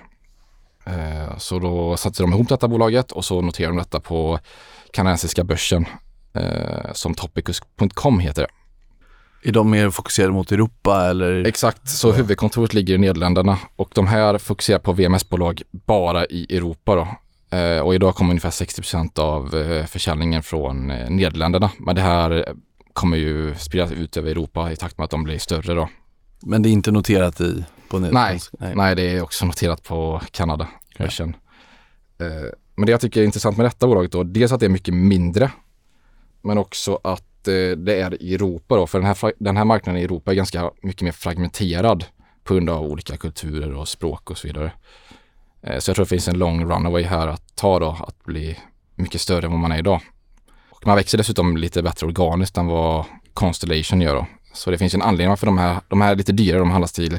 [0.90, 4.38] Eh, så då satte de ihop detta bolaget och så noterade de detta på
[4.92, 5.86] kanadensiska börsen
[6.34, 8.48] eh, som topicus.com heter det.
[9.48, 11.44] Är de mer fokuserade mot Europa eller?
[11.44, 16.94] Exakt, så huvudkontoret ligger i Nederländerna och de här fokuserar på VMS-bolag bara i Europa
[16.94, 17.08] då.
[17.56, 19.48] Eh, och idag kommer ungefär 60% av
[19.86, 21.70] försäljningen från Nederländerna.
[21.78, 22.54] Men det här
[22.92, 25.88] kommer ju spridas ut över Europa i takt med att de blir större då.
[26.42, 28.72] Men det är inte noterat i på Nej, nej.
[28.76, 30.68] nej det är också noterat på Kanada.
[30.94, 31.32] Okay.
[32.74, 34.94] Men det jag tycker är intressant med detta bolaget då, dels att det är mycket
[34.94, 35.50] mindre,
[36.42, 40.04] men också att det är i Europa då, för den här, den här marknaden i
[40.04, 42.04] Europa är ganska mycket mer fragmenterad
[42.44, 44.72] på grund av olika kulturer och språk och så vidare.
[45.62, 48.58] Eh, så jag tror det finns en lång runaway här att ta då, att bli
[48.94, 50.00] mycket större än vad man är idag.
[50.70, 54.26] Och man växer dessutom lite bättre organiskt än vad Constellation gör då.
[54.52, 56.92] Så det finns en anledning varför de här, de här är lite dyrare, de handlas
[56.92, 57.18] till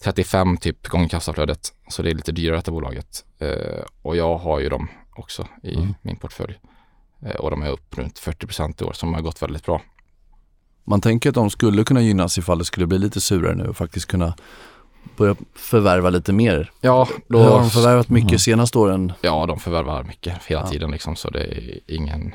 [0.00, 1.72] 35 typ gånger kassaflödet.
[1.88, 3.24] Så det är lite dyrare detta bolaget.
[3.38, 5.94] Eh, och jag har ju dem också i mm.
[6.02, 6.58] min portfölj.
[7.22, 9.82] Eh, och de är upp runt 40 i år som har gått väldigt bra.
[10.84, 13.76] Man tänker att de skulle kunna gynnas ifall det skulle bli lite surare nu och
[13.76, 14.34] faktiskt kunna
[15.16, 16.70] börja förvärva lite mer.
[16.80, 18.38] Ja, då har de förvärvat mycket mm.
[18.38, 19.12] senaste åren.
[19.20, 20.68] Ja, de förvärvar mycket hela ja.
[20.68, 22.32] tiden liksom så det är ingen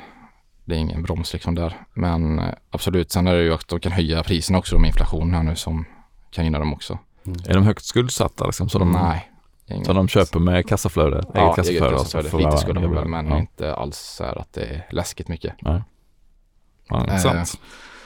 [0.64, 1.76] det är ingen broms liksom där.
[1.94, 5.34] Men eh, absolut, sen är det ju att de kan höja priserna också med inflation
[5.34, 5.84] här nu som
[6.30, 6.98] kan gynna dem också.
[7.26, 7.38] Mm.
[7.46, 8.68] Är de högt skuldsatta liksom?
[8.68, 9.28] Så de, Nej.
[9.86, 11.24] Så de köper med kassaflöde?
[11.34, 11.86] Ja, eget kassaflöde.
[11.86, 12.44] Eget kassaflöde.
[12.44, 13.38] Lite skulle de väl, men ja.
[13.38, 15.54] inte alls så här att det är läskigt mycket.
[15.60, 15.82] Nej.
[16.88, 17.36] Ja, intressant.
[17.36, 17.60] Eh,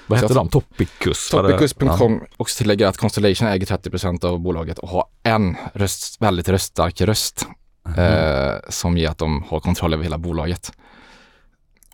[0.07, 0.49] vad hette de?
[0.49, 1.31] Topicus?
[1.31, 2.21] Topicus.com.
[2.21, 2.27] Ja.
[2.37, 7.47] Också tillägga att Constellation äger 30% av bolaget och har en röst, väldigt röststark röst
[7.87, 7.99] mm.
[7.99, 10.73] eh, som ger att de har kontroll över hela bolaget.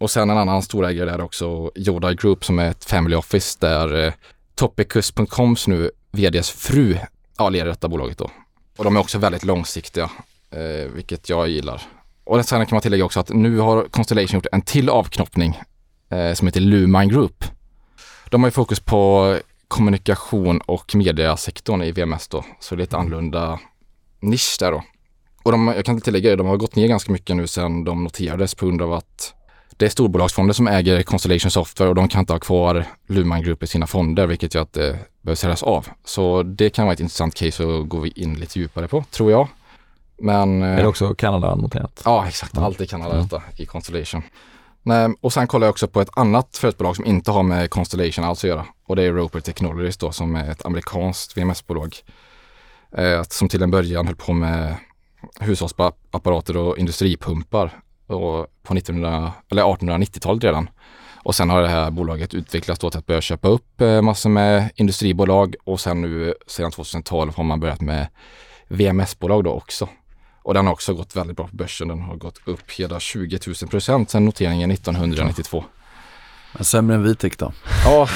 [0.02, 4.04] Och sen en annan storägare där också, Yoda Group som är ett family office där
[4.06, 4.12] eh,
[4.54, 6.96] Topicus.coms nu vds fru
[7.38, 8.30] ja, leder detta bolaget då.
[8.76, 10.10] Och de är också väldigt långsiktiga,
[10.50, 11.82] eh, vilket jag gillar.
[12.24, 15.60] Och sen kan man tillägga också att nu har Constellation gjort en till avknoppning
[16.08, 17.44] eh, som heter Lumine Group.
[18.30, 19.36] De har ju fokus på
[19.68, 23.60] kommunikation och mediasektorn i VMS då, så det är lite annorlunda
[24.20, 24.82] nisch där då.
[25.42, 28.04] Och de, jag kan tillägga det, de har gått ner ganska mycket nu sedan de
[28.04, 29.34] noterades på grund av att
[29.82, 33.62] det är storbolagsfonder som äger Constellation Software och de kan inte ha kvar Luman Group
[33.62, 35.88] i sina fonder, vilket gör att det behöver säljas av.
[36.04, 39.48] Så det kan vara ett intressant case att gå in lite djupare på, tror jag.
[40.18, 40.62] Men...
[40.62, 42.02] Är det också Kanada noterat?
[42.04, 42.58] Ja, exakt.
[42.58, 43.22] Allt är Kanada mm.
[43.22, 44.22] detta i Constellation.
[44.82, 48.24] Nej, och sen kollar jag också på ett annat företagsbolag som inte har med Constellation
[48.24, 48.66] alls att göra.
[48.86, 51.96] Och det är Roper Technologies då som är ett amerikanskt VMS-bolag.
[52.96, 54.76] Eh, som till en början höll på med
[55.40, 60.70] hushållsapparater och industripumpar och på 1900, eller 1890-talet redan.
[61.24, 64.30] Och sen har det här bolaget utvecklats då till att börja köpa upp eh, massor
[64.30, 68.06] med industribolag och sen nu sedan 2012 har man börjat med
[68.68, 69.88] VMS-bolag då också.
[70.42, 71.88] Och den har också gått väldigt bra på börsen.
[71.88, 75.64] Den har gått upp hela 20 000 procent sedan noteringen 1992.
[76.52, 77.52] Men sämre än Vitek då?
[77.84, 78.08] Ja.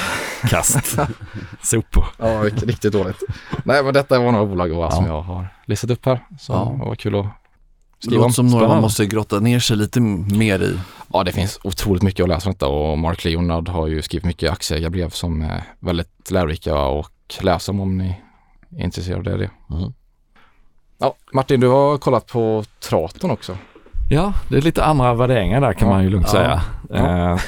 [0.49, 0.99] Kast.
[1.61, 2.05] Sopor.
[2.17, 3.23] Ja, riktigt dåligt.
[3.63, 4.91] Nej, men detta var några bolag ja.
[4.91, 6.19] som jag har listat upp här.
[6.39, 6.75] Så ja.
[6.79, 7.25] det var kul att
[7.99, 8.27] skriva om.
[8.27, 10.79] Det som några man måste grotta ner sig lite mer i.
[11.13, 14.25] Ja, det finns otroligt mycket att läsa om detta och Mark Leonard har ju skrivit
[14.25, 18.21] mycket aktieägarbrev som är väldigt lärorika och läsa om om ni
[18.77, 19.49] är intresserade av det.
[19.71, 19.93] Mm.
[20.97, 23.57] Ja, Martin, du har kollat på Traton också.
[24.09, 25.93] Ja, det är lite andra värderingar där kan ja.
[25.93, 26.31] man ju lugnt ja.
[26.31, 26.61] säga.
[26.89, 27.31] Ja.
[27.31, 27.39] Eh,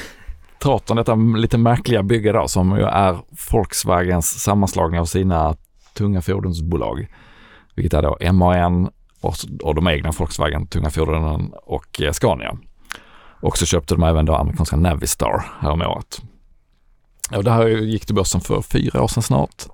[0.62, 3.18] Traton, detta lite märkliga bygge då som ju är
[3.52, 5.56] Volkswagens sammanslagning av sina
[5.94, 7.06] tunga fordonsbolag.
[7.74, 12.58] Vilket är då MAN och, och de egna Volkswagen tunga fordonen och eh, Scania.
[13.42, 16.22] Och så köpte de även då amerikanska Navistar häromåret.
[17.36, 19.66] Och det här gick till börsen för fyra år sedan snart.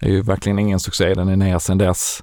[0.00, 2.22] Det är ju verkligen ingen succé, den är ner sedan dess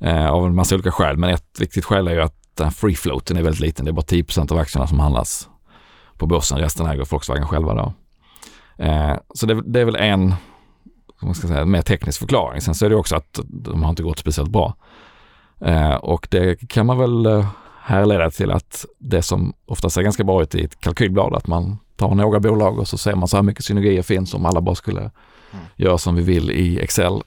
[0.00, 1.16] eh, av en massa olika skäl.
[1.16, 3.84] Men ett viktigt skäl är ju att den free floaten är väldigt liten.
[3.84, 5.48] Det är bara 10% av aktierna som handlas
[6.16, 6.58] på börsen.
[6.58, 7.92] Resten äger Volkswagen själva då.
[8.84, 10.34] Eh, så det, det, är väl en
[11.22, 12.60] man ska säga, mer teknisk förklaring.
[12.60, 14.76] Sen så är det också att de har inte gått speciellt bra.
[15.60, 17.46] Eh, och det kan man väl eh,
[17.80, 21.78] härleda till att det som oftast ser ganska bra ut i ett kalkylblad, att man
[21.96, 24.74] tar några bolag och så ser man så här mycket synergier finns om alla bara
[24.74, 25.64] skulle mm.
[25.76, 27.22] göra som vi vill i Excel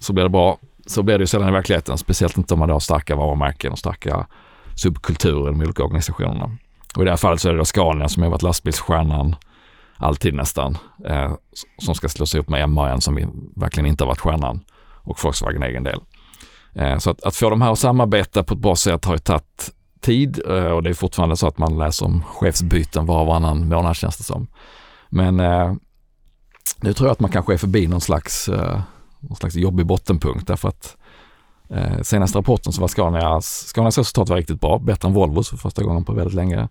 [0.00, 2.70] så blir det bra så blir det ju sällan i verkligheten, speciellt inte om man
[2.70, 4.26] har starka varumärken och starka
[4.74, 6.56] subkulturer i de olika organisationerna.
[6.96, 9.36] Och i det här fallet så är det då Scania som har varit lastbilsstjärnan
[9.96, 11.32] alltid nästan, eh,
[11.78, 13.18] som ska slås ihop med MAN som
[13.56, 14.60] verkligen inte har varit stjärnan
[15.02, 16.00] och Volkswagen egen del.
[16.78, 19.18] Eh, så att, att, få de här att samarbeta på ett bra sätt har ju
[19.18, 23.26] tagit tid eh, och det är fortfarande så att man läser om chefsbyten var och
[23.26, 24.46] varannan månad känns det som.
[25.08, 25.74] Men eh,
[26.80, 28.48] nu tror jag att man kanske är förbi någon slags
[29.20, 30.96] någon slags jobbig bottenpunkt därför att
[32.02, 35.82] senaste rapporten så var Scanias, Scanias resultat var riktigt bra, bättre än Volvos för första
[35.82, 36.68] gången på väldigt länge.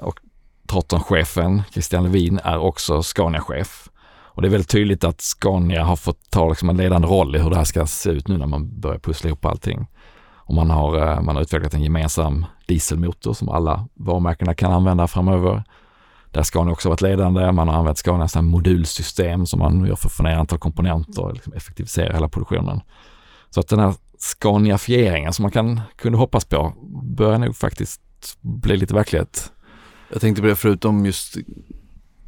[0.00, 0.18] Och
[0.66, 3.88] Traton-chefen Christian Levin är också Scania-chef.
[4.34, 7.38] Och det är väldigt tydligt att Scania har fått ta liksom en ledande roll i
[7.38, 9.86] hur det här ska se ut nu när man börjar pussla ihop allting.
[10.36, 15.06] Och man har, eh, man har utvecklat en gemensam dieselmotor som alla varumärkena kan använda
[15.06, 15.64] framöver.
[16.30, 17.52] Där har Scania också varit ledande.
[17.52, 21.34] Man har använt Scanias modulsystem som man gör för att få ner antal komponenter och
[21.34, 22.80] liksom effektivisera hela produktionen.
[23.50, 28.00] Så att den här Scaniafieringen som man kan, kunde hoppas på börjar nog faktiskt
[28.40, 29.52] bli lite verklighet.
[30.12, 31.36] Jag tänkte på det förutom just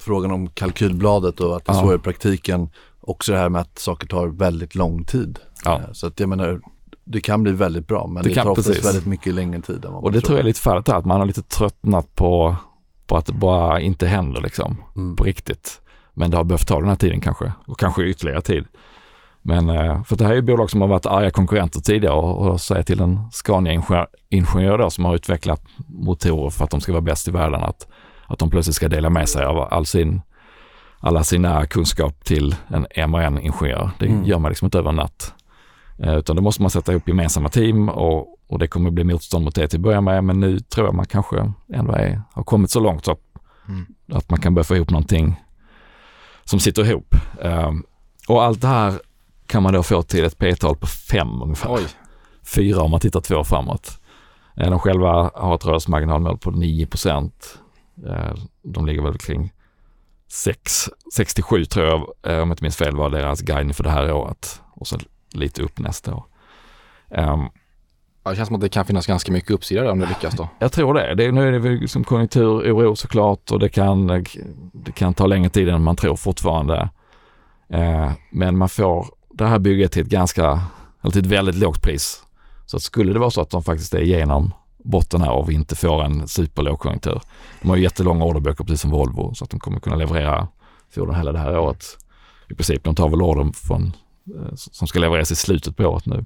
[0.06, 1.82] frågan om kalkylbladet och att det är Ja.
[1.82, 2.68] så i praktiken.
[3.00, 5.38] Också det här med att saker tar väldigt lång tid.
[5.64, 5.74] Ja.
[5.78, 6.60] Eh, Så att jag menar,
[7.04, 8.84] det kan bli väldigt bra men Det det, kan- tar precis.
[8.86, 11.04] väldigt mycket längre tid än vad Och man det tror jag är lite fallet att
[11.04, 12.56] man har lite tröttnat på,
[13.06, 15.16] på att det bara inte händer liksom Mm.
[15.16, 15.80] på riktigt.
[16.14, 18.64] Men det har behövt ta den här tiden kanske och kanske ytterligare tid.
[19.42, 22.48] Men eh, för det här är ju bolag som har varit arga konkurrenter tidigare och,
[22.50, 27.28] och säga till en Scania-ingenjör som har utvecklat motorer för att de ska vara bäst
[27.28, 27.88] i världen att,
[28.28, 30.20] att de plötsligt ska dela med sig av all sin,
[31.00, 33.90] alla sina kunskap till en MAN-ingenjör.
[33.98, 34.24] Det Mm.
[34.24, 35.34] gör man liksom inte över en natt.
[35.98, 39.44] Eh, utan då måste man sätta ihop gemensamma team och, och det kommer bli motstånd
[39.44, 40.24] mot det till att börja med.
[40.24, 43.20] Men nu tror jag man kanske ändå är, har kommit så långt så att,
[43.68, 43.86] Mm.
[44.12, 45.40] att man kan börja få ihop någonting
[46.44, 47.14] som sitter ihop.
[47.42, 47.70] Eh,
[48.28, 48.94] och allt det här
[49.46, 51.74] kan man då få till ett P-tal på fem ungefär.
[51.74, 51.82] Oj.
[52.54, 54.00] Fyra om man tittar två år framåt.
[54.56, 57.58] Eh, De själva har ett rörelsemarginalmål på 9 procent.
[58.06, 59.52] Eh, De ligger väl kring
[60.28, 63.90] 6, 67 tror jag, eh, om jag inte minns fel, var deras guidning för det
[63.90, 64.62] här året.
[64.74, 64.98] Och så
[65.32, 66.24] lite upp nästa år.
[67.10, 67.40] Ehm,
[68.24, 70.34] Ja, det känns som att det kan finnas ganska mycket uppsida där om det lyckas
[70.34, 70.48] då.
[70.58, 71.14] Jag tror det.
[71.14, 74.06] det är, nu är det väl liksom konjunkturoro såklart och det kan,
[74.72, 76.88] det kan ta längre tid än man tror fortfarande.
[77.68, 80.60] Eh, men man får det här bygget till ett ganska,
[81.02, 82.22] eller till ett väldigt lågt pris.
[82.66, 84.52] Så att skulle det vara så att de faktiskt är igenom
[84.86, 87.20] botten här och vi inte får en superlågkonjunktur.
[87.62, 90.48] De har ju jättelånga orderböcker precis som Volvo så att de kommer kunna leverera
[90.90, 91.84] fordon hela det här året.
[92.50, 93.92] I princip, de tar väl ordern från,
[94.26, 96.24] eh, som ska levereras i slutet på året nu.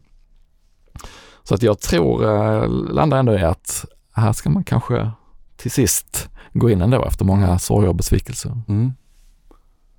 [1.43, 5.11] Så att jag tror, eh, landar ändå i att här ska man kanske
[5.57, 8.63] till sist gå in ändå efter många sorger och besvikelser.
[8.69, 8.93] Mm.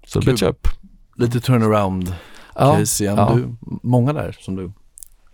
[0.05, 0.67] Så det blir köp.
[1.15, 2.15] Lite turnaround
[2.55, 3.17] Ja, case igen.
[3.17, 3.33] ja.
[3.35, 4.71] Du, många där som du.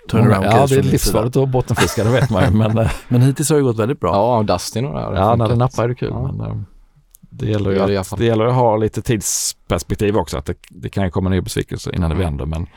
[0.08, 2.52] Turnaround ja, det är livsfarligt att bottenfiska, det vet man ju.
[2.52, 4.14] Men, eh, Men hittills har det gått väldigt bra.
[4.14, 5.14] Ja, Dustin och det här.
[5.14, 6.10] ja, när det nappar är det kul.
[6.12, 6.32] Ja.
[6.32, 6.58] Men, eh,
[7.20, 10.38] det gäller ju Det att, det gäller att ha lite tidsperspektiv också.
[10.38, 12.26] Att det, det kan ju komma nya besvikelser innan det Mm.
[12.26, 12.46] vänder.
[12.46, 12.68] Men,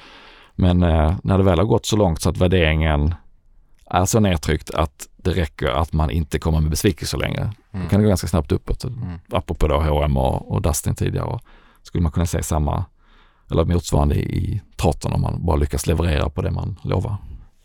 [0.54, 3.14] men eh, när det väl har gått så långt så att värderingen
[3.90, 7.40] är så nedtryckt att det räcker att man inte kommer med besvikelser längre.
[7.40, 7.84] Mm.
[7.84, 8.84] Då kan det gå ganska snabbt uppåt.
[8.84, 9.18] Mm.
[9.32, 11.26] apropå då H&M och, och Dustin tidigare.
[11.26, 11.40] Och
[11.82, 12.84] skulle man kunna se samma
[13.50, 17.16] eller motsvarande i, Traton om man bara lyckas leverera på det man lovar.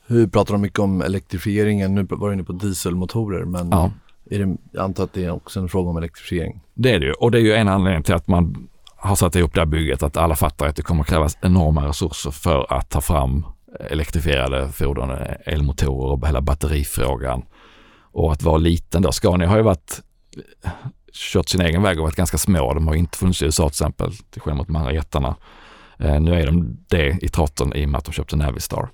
[0.08, 1.96] Hur pratar de mycket om elektrifieringen?
[1.96, 3.92] Nu var du inne på dieselmotorer men Ja,
[4.32, 6.62] är det, jag antar att det är också en fråga om elektrifiering.
[6.74, 7.14] det är det ju.
[7.14, 10.04] Och det är ju en anledning till att man har satt ihop det här bygget,
[10.04, 13.46] att alla fattar att det kommer krävas enorma resurser för att ta fram
[13.90, 15.10] elektrifierade fordon,
[15.46, 17.42] elmotorer och hela batterifrågan.
[18.12, 19.12] Och att vara liten då.
[19.12, 20.02] Scania har ju varit
[21.14, 22.74] kört sin egen väg och varit ganska små.
[22.74, 25.36] De har inte funnits i USA till exempel, till skillnad mot de andra jättarna.
[25.98, 28.90] Eh, nu är de det i Traton i och med att de köpte Navistar.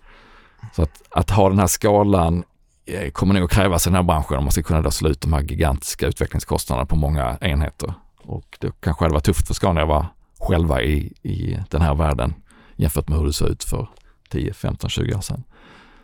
[0.75, 2.43] Så att, att ha den här skalan
[2.85, 5.21] eh, kommer nog att krävas i den här branschen om man ska kunna slå ut
[5.21, 7.93] de här gigantiska utvecklingskostnaderna på många enheter.
[8.23, 10.07] Och det kanske hade varit tufft för Scania att vara
[10.39, 12.33] själva i, i den här världen
[12.75, 13.87] jämfört med hur det såg ut för
[14.29, 15.43] 10, 15, 20 år sedan.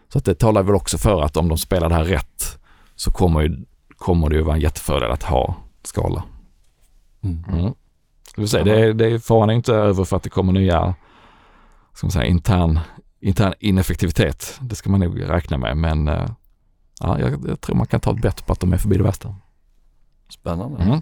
[0.09, 2.59] Så att det talar väl också för att om de spelar det här rätt
[2.95, 3.65] så kommer, ju,
[3.97, 6.23] kommer det ju vara en jättefördel att ha skala.
[7.21, 7.73] Mm.
[8.37, 10.53] Det vill säga, det, är- det är faran är inte över för att det kommer
[10.53, 10.95] nya
[11.93, 12.79] ska man säga, intern,
[13.19, 14.57] intern ineffektivitet.
[14.61, 16.25] Det ska man nog räkna med men eh,
[16.99, 19.03] ja, jag, jag tror man kan ta ett bett på att de är förbi det
[19.03, 19.35] värsta.
[20.29, 20.83] Spännande.
[20.83, 21.01] Mm.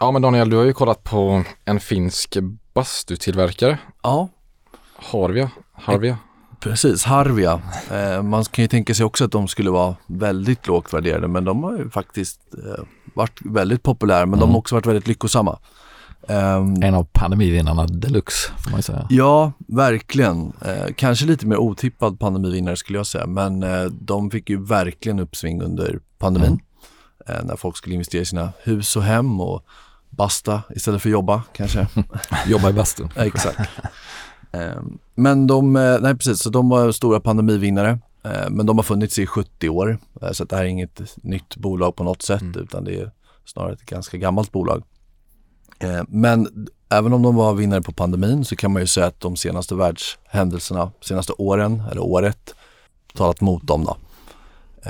[0.00, 2.36] Ja men Daniel, du har ju kollat på en finsk
[2.74, 3.78] bastutillverkare.
[4.02, 4.28] Ja,
[4.96, 5.50] Harvia.
[5.72, 6.18] Harvia.
[6.60, 7.04] precis.
[7.04, 7.60] Harvia.
[7.92, 11.44] Eh, man kan ju tänka sig också att de skulle vara väldigt lågt värderade men
[11.44, 14.50] de har ju faktiskt eh, varit väldigt populära men de Mm.
[14.52, 15.58] har också varit väldigt lyckosamma.
[16.28, 19.06] Ehm, En av pandemivinnarna deluxe får man säga.
[19.10, 20.52] Ja, verkligen.
[20.64, 25.18] Eh, kanske lite mer otippad pandemivinnare skulle jag säga, men eh, de fick ju verkligen
[25.18, 26.60] uppsving under pandemin.
[27.28, 29.64] Eh, när folk skulle investera i sina hus och hem och
[30.10, 31.86] basta istället för jobba kanske.
[32.46, 33.08] Jobba i bastun.
[33.16, 33.60] Exakt.
[34.52, 34.82] Eh,
[35.14, 37.98] men de, eh, nej precis, så de var stora pandemivinnare.
[38.24, 41.56] Eh, men de har funnits i 70 år, eh, så det här är inget nytt
[41.56, 43.10] bolag på något sätt, utan det är
[43.44, 44.82] snarare ett ganska gammalt bolag.
[45.78, 49.20] Eh, men även om de var vinnare på pandemin så kan man ju säga att
[49.20, 52.54] de senaste världshändelserna, senaste åren eller året,
[53.14, 53.96] talat mot dem då.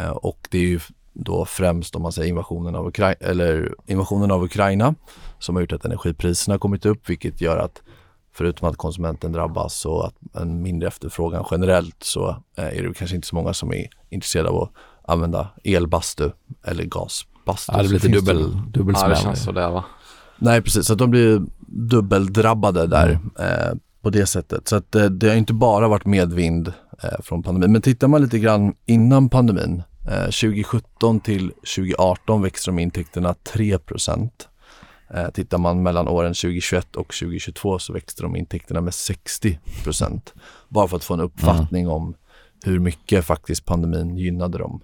[0.00, 0.80] Eh, och det är ju
[1.12, 4.94] då främst om man säger invasionen av, Ukra- eller invasionen av Ukraina
[5.38, 7.82] som har gjort att energipriserna har kommit upp vilket gör att
[8.32, 13.16] förutom att konsumenten drabbas och att en mindre efterfrågan generellt så eh, är det kanske
[13.16, 14.70] inte så många som är intresserade av att
[15.12, 16.30] använda elbastu
[16.64, 17.72] eller gasbastu.
[17.72, 19.10] Ja, det blir lite dubbel, dubbelsmäll.
[19.10, 19.84] Ja, det känns så där va.
[20.38, 20.86] Nej, precis.
[20.86, 24.68] Så de blir dubbeldrabbade där eh, på det sättet.
[24.68, 26.72] Så att eh, det har inte bara varit medvind
[27.02, 27.72] eh, från pandemin.
[27.72, 33.78] Men tittar man lite grann innan pandemin, eh, 2017 till 2018 växte de intäkterna 3
[35.14, 40.34] Eh, tittar man mellan åren 2021 och 2022 så växte de intäkterna med 60%
[40.68, 41.94] Bara för att få en uppfattning mm.
[41.94, 42.14] om
[42.64, 44.80] hur mycket faktiskt pandemin gynnade dem.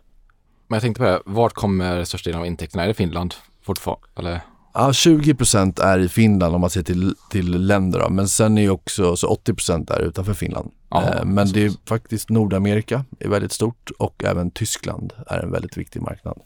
[0.69, 2.83] Men jag tänkte på det, vart kommer största delen av intäkterna?
[2.83, 4.43] Är det Finland fortfarande?
[4.75, 8.09] Ja, 20% är i Finland om man ser till, till länder då.
[8.09, 10.71] men sen är också så 80 är utanför Finland.
[10.89, 15.51] Aha, eh, men det är faktiskt Nordamerika är väldigt stort och även Tyskland är en
[15.51, 16.41] väldigt viktig marknad.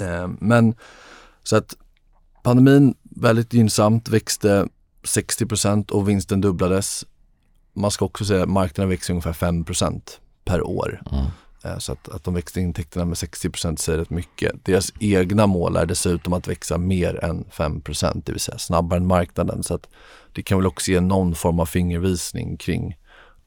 [0.00, 0.74] Eh, men
[1.42, 1.76] så att
[2.42, 4.68] pandemin väldigt gynnsamt, växte
[5.02, 7.04] 60% och vinsten dubblades.
[7.72, 10.02] Man ska också säga att marknaden växer ungefär 5%
[10.44, 11.02] per år.
[11.12, 11.26] Mm.
[11.64, 14.64] Eh, så att, att de växte intäkterna med 60% säger rätt mycket.
[14.64, 17.82] Deras egna mål är dessutom att växa mer än 5
[18.14, 19.62] det vill säga snabbare än marknaden.
[19.62, 19.88] Så att
[20.32, 22.96] det kan väl också ge någon form av fingervisning kring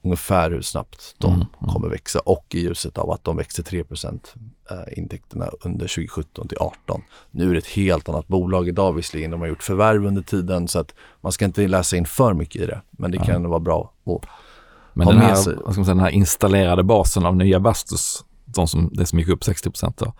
[0.04, 1.72] ungefär hur snabbt de mm, mm.
[1.72, 6.58] kommer växa och i ljuset av att de växte 3 eh, intäkterna under 2017 till
[6.58, 7.02] 18.
[7.30, 9.30] Nu är det ett helt annat bolag idag visserligen.
[9.30, 12.62] De har gjort förvärv under tiden så att man ska inte läsa in för mycket
[12.62, 12.82] i det.
[12.90, 14.26] Men det kan vara bra att
[14.92, 18.68] men den här, vad ska man säga, den här installerade basen av nya Bastus, de
[18.68, 20.12] som, det som gick upp 60 då,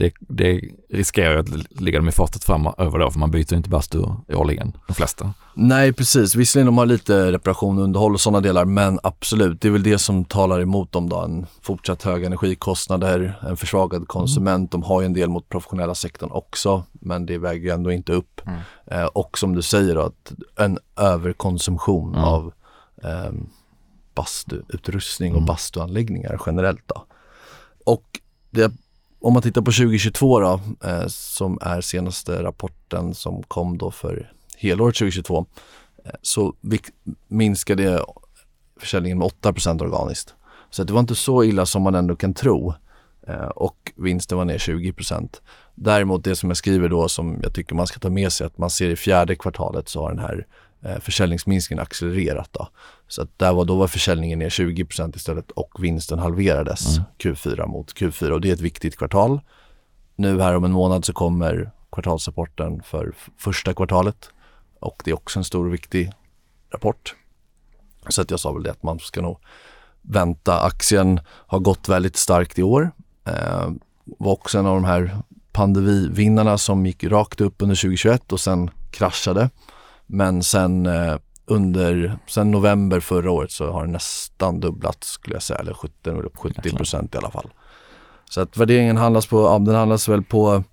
[0.00, 3.68] det, det riskerar ju att ligga dem i fartet framöver då, för man byter inte
[3.68, 5.32] bastu årligen, de flesta.
[5.54, 6.34] Nej, precis.
[6.34, 9.98] Visserligen de har lite reparation underhåll och sådana delar, men absolut, det är väl det
[9.98, 11.20] som talar emot dem då.
[11.20, 14.74] En fortsatt höga energikostnader, en försvagad konsument.
[14.74, 14.82] Mm.
[14.82, 18.12] De har ju en del mot professionella sektorn också, men det väger ju ändå inte
[18.12, 18.40] upp.
[18.46, 18.60] Mm.
[18.86, 22.24] Eh, och som du säger då, att en överkonsumtion mm.
[22.24, 22.52] av
[23.02, 23.32] eh,
[24.14, 25.46] bastuutrustning och mm.
[25.46, 26.82] bastuanläggningar generellt.
[26.86, 27.06] Då.
[27.84, 28.20] Och
[28.50, 28.72] det,
[29.20, 34.32] om man tittar på 2022 då, eh, som är senaste rapporten som kom då för
[34.56, 35.46] helåret 2022,
[36.04, 36.54] eh, så
[37.28, 38.04] minskade
[38.80, 40.34] försäljningen med 8% organiskt.
[40.70, 42.74] Så det var inte så illa som man ändå kan tro.
[43.26, 45.40] Eh, och vinsten var ner 20%
[45.74, 48.58] Däremot det som jag skriver då som jag tycker man ska ta med sig att
[48.58, 50.46] man ser i fjärde kvartalet så har den här
[51.00, 52.48] försäljningsminskningen accelererat.
[52.52, 52.68] Då.
[53.08, 57.08] Så att där var, då var försäljningen ner 20% istället och vinsten halverades mm.
[57.18, 59.40] Q4 mot Q4 och det är ett viktigt kvartal.
[60.16, 64.30] Nu här om en månad så kommer kvartalsrapporten för första kvartalet
[64.80, 66.12] och det är också en stor och viktig
[66.72, 67.14] rapport.
[68.08, 69.38] Så att jag sa väl det att man ska nog
[70.02, 70.60] vänta.
[70.60, 72.90] Aktien har gått väldigt starkt i år.
[73.24, 73.70] Eh,
[74.04, 75.18] var också en av de här
[75.52, 79.50] pandemivinnarna som gick rakt upp under 2021 och sen kraschade.
[80.12, 85.42] Men sen eh, under, sen november förra året så har den nästan dubblats skulle jag
[85.42, 87.50] säga, eller 70, 70 procent i alla fall.
[88.30, 90.64] Så att värderingen handlas på, ja, den handlas väl på,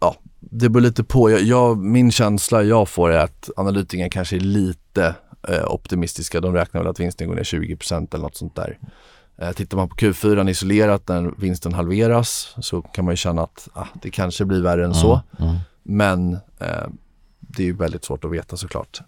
[0.00, 1.30] ja, det beror lite på.
[1.30, 5.14] Jag, jag, min känsla jag får är att analytikerna kanske är lite
[5.48, 6.40] eh, optimistiska.
[6.40, 8.78] De räknar väl att vinsten går ner 20 procent eller något sånt där.
[9.38, 13.68] Eh, tittar man på Q4 isolerat när vinsten halveras så kan man ju känna att
[13.72, 15.20] ah, det kanske blir värre än mm, så.
[15.38, 15.56] Mm.
[15.82, 16.86] Men eh,
[17.56, 19.00] det är ju väldigt svårt att veta såklart.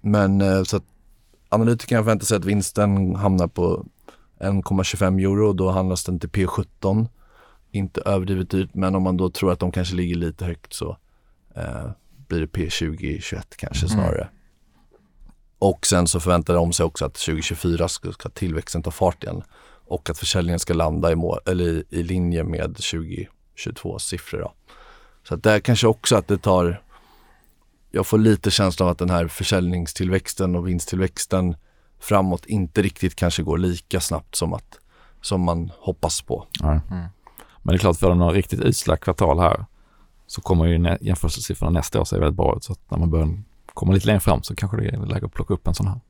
[0.00, 0.84] Men eh, så att
[1.48, 3.86] analytikerna förväntar sig att vinsten hamnar på
[4.40, 7.06] 1,25 euro och då handlas den till P17.
[7.70, 10.96] Inte överdrivet dyrt men om man då tror att de kanske ligger lite högt så
[11.54, 11.90] eh,
[12.28, 13.98] blir det P20, 21 kanske mm.
[13.98, 14.28] snarare.
[15.58, 19.42] Och sen så förväntar de sig också att 2024 ska, ska tillväxten ta fart igen
[19.88, 24.38] och att försäljningen ska landa i, mål, eller i, i linje med 2022 siffror.
[24.38, 24.52] Då.
[25.28, 26.82] Så att där kanske också att det tar
[27.90, 31.56] jag får lite känslan av att den här försäljningstillväxten och vinsttillväxten
[32.00, 34.78] framåt inte riktigt kanske går lika snabbt som, att,
[35.22, 36.46] som man hoppas på.
[36.62, 36.80] Mm.
[36.88, 39.64] Men det är klart, för de några riktigt usla kvartal här
[40.26, 42.64] så kommer ju jämförelsesiffrorna nästa år se väldigt bra ut.
[42.64, 43.42] Så att när man börjar
[43.74, 46.00] komma lite längre fram så kanske det är läge att plocka upp en sån här.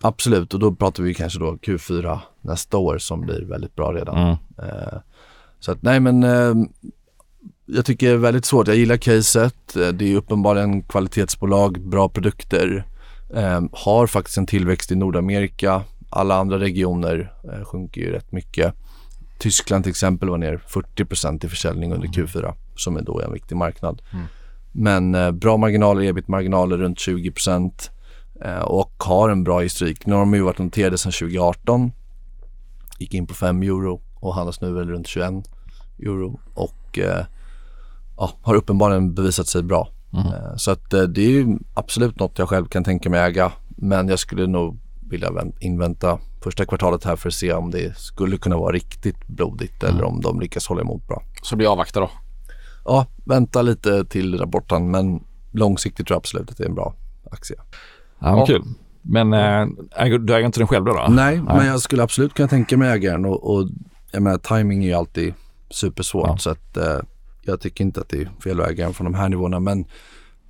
[0.00, 4.16] Absolut, och då pratar vi kanske då Q4 nästa år som blir väldigt bra redan.
[4.16, 4.36] Mm.
[4.58, 4.98] Eh,
[5.60, 6.54] så att nej men eh,
[7.66, 8.68] jag tycker det är väldigt svårt.
[8.68, 9.76] Jag gillar caset.
[9.76, 12.84] Eh, det är uppenbarligen kvalitetsbolag, bra produkter.
[13.34, 15.82] Eh, har faktiskt en tillväxt i Nordamerika.
[16.10, 18.74] Alla andra regioner eh, sjunker ju rätt mycket.
[19.38, 22.26] Tyskland till exempel var ner 40% i försäljning under mm.
[22.26, 24.02] Q4 som är då en viktig marknad.
[24.12, 24.24] Mm.
[24.72, 27.32] Men eh, bra marginaler, ebit-marginaler runt 20
[28.44, 30.06] eh, och har en bra historik.
[30.06, 31.92] Nu har de ju varit noterade sedan 2018.
[32.98, 35.32] Gick in på 5 euro och handlas nu väl runt 21
[35.98, 37.24] euro och eh,
[38.16, 39.88] ja, har uppenbarligen bevisat sig bra.
[40.12, 40.58] Mm.
[40.58, 44.18] Så att det är ju absolut något jag själv kan tänka mig äga Men jag
[44.18, 44.78] skulle nog
[45.10, 49.26] vilja vänt- invänta första kvartalet här för att se om det skulle kunna vara riktigt
[49.26, 51.22] blodigt eller om de lyckas hålla emot bra.
[51.42, 52.10] Så blir avvakta då.
[52.84, 55.20] Ja, vänta lite till rapporten men
[55.52, 56.94] långsiktigt tror jag absolut att det är en bra
[57.30, 57.56] aktie.
[58.18, 58.46] Ja, Ja.
[58.46, 58.62] kul.
[59.02, 59.66] Men äh,
[60.20, 60.92] du äger inte den själv då?
[60.92, 61.06] då?
[61.08, 63.68] Nej, men jag skulle absolut kunna tänka mig ägaren och, och
[64.12, 65.34] jag menar timing är ju alltid
[65.70, 66.36] supersvårt Ja.
[66.38, 66.98] så att eh,
[67.46, 69.84] jag tycker inte att det är fel den från de här nivåerna men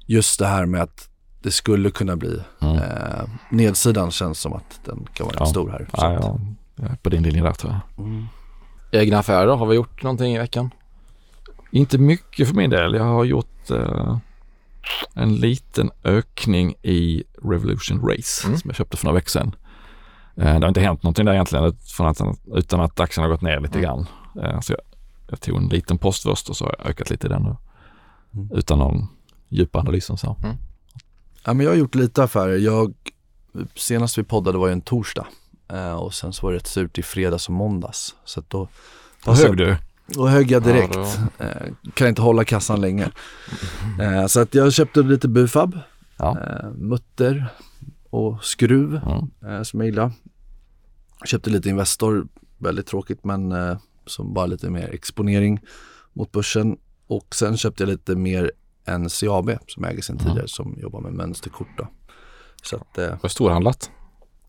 [0.06, 1.08] just det här med att
[1.42, 2.76] det skulle kunna bli Mm.
[2.76, 5.46] eh, nedsidan känns som att den kan vara Ja.
[5.46, 5.88] stor här.
[5.92, 6.40] Ja, ja,
[6.76, 8.04] jag är på din linje där tror jag.
[8.06, 8.24] mm.
[8.92, 9.54] Egna affärer då?
[9.56, 10.70] Har vi gjort någonting i veckan?
[11.70, 12.94] Inte mycket för min del.
[12.94, 14.18] Jag har gjort eh,
[15.14, 18.58] en liten ökning i Revolution Race Mm.
[18.58, 19.54] som jag köpte för några veckor sedan.
[20.36, 22.20] Eh, det har inte hänt någonting där egentligen från att,
[22.54, 23.82] utan att aktien har gått ner lite Mm.
[23.82, 24.06] grann.
[24.42, 24.80] Eh, så jag,
[25.28, 27.56] jag tog en liten post först och så har jag ökat lite den nu.
[28.34, 28.56] Mm.
[28.58, 29.06] Utan någon
[29.48, 30.36] djupa analys och så.
[31.44, 32.56] Ja, men jag har gjort lite affärer.
[32.58, 32.94] Jag,
[33.74, 35.26] senast vi poddade var ju en torsdag
[35.68, 38.14] eh, och sen så var det rätt surt i fredags och måndags.
[38.24, 38.68] Så att då,
[39.24, 39.76] Vad hög du?
[40.06, 40.94] då högg jag direkt.
[40.94, 41.12] Ja,
[41.46, 43.10] Eh, kan inte hålla kassan länge.
[44.00, 45.78] Eh, så att jag köpte lite Bufab,
[46.16, 46.38] Ja.
[46.40, 47.46] eh, mutter
[48.10, 48.94] och skruv
[49.46, 50.12] eh, som jag gillar.
[51.24, 52.26] Köpte lite Investor,
[52.58, 55.60] väldigt tråkigt men eh, som bara lite mer exponering
[56.12, 56.76] mot börsen.
[57.06, 58.52] Och sen köpte jag lite mer
[58.98, 60.28] NCAB som äger sedan Mm.
[60.28, 61.68] tidigare som jobbar med mönsterkort.
[61.78, 61.88] Då.
[62.62, 63.90] Så att, eh, Och storhandlat.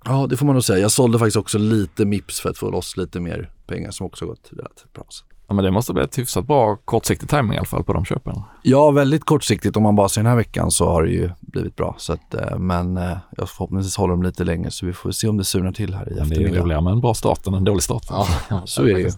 [0.05, 0.79] ja det får man nog säga.
[0.79, 4.25] Jag sålde faktiskt också lite Mips för att få loss lite mer pengar som också
[4.25, 5.05] gått relativt bra.
[5.47, 8.05] Ja, men det måste bli ett hyfsat bra kortsiktig timing i alla fall på de
[8.05, 8.41] köpen.
[8.63, 9.77] Ja, väldigt kortsiktigt.
[9.77, 11.95] Om man bara ser den här veckan så har det ju blivit bra.
[11.97, 15.27] Så att, eh, men eh, jag förhoppningsvis håller dem lite längre så vi får se
[15.27, 16.63] om det surnar till här i Men det är ju eftermiddag.
[16.63, 18.05] roligare med en bra start än en dålig start.
[18.09, 19.11] Ja, ja, Så är det ju.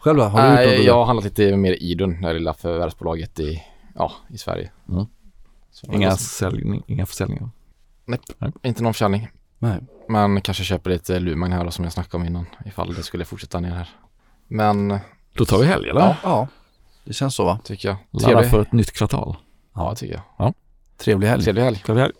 [0.00, 0.24] Själv då?
[0.24, 0.86] Har du gjort något?
[0.86, 3.62] jag har handlat lite mer Idun, det här lilla förvärvsbolaget i,
[3.94, 4.70] ja, i Sverige.
[4.88, 5.06] Mm.
[5.70, 7.50] Så, Inga, sälj, inga försäljningar.
[8.04, 8.52] Nej, Nej.
[8.62, 9.28] inte någon försäljning.
[9.58, 9.78] Nej.
[10.08, 13.24] Men kanske köper lite Lumagn här då, som jag snackade om innan, ifall det skulle
[13.24, 13.88] fortsätta ner här.
[14.52, 14.98] Men,
[15.34, 16.00] Då tar vi helg eller?
[16.00, 16.16] Ja.
[16.22, 16.48] Ja,
[17.04, 17.58] det känns så va?
[17.64, 17.96] tycker jag.
[18.10, 19.36] Ladda för ett nytt kvartal.
[19.74, 20.54] ja, tycker jag.
[20.96, 21.42] Trevlig helg.
[21.44, 21.76] Trevlig helg.
[21.76, 22.14] Trevlig helg.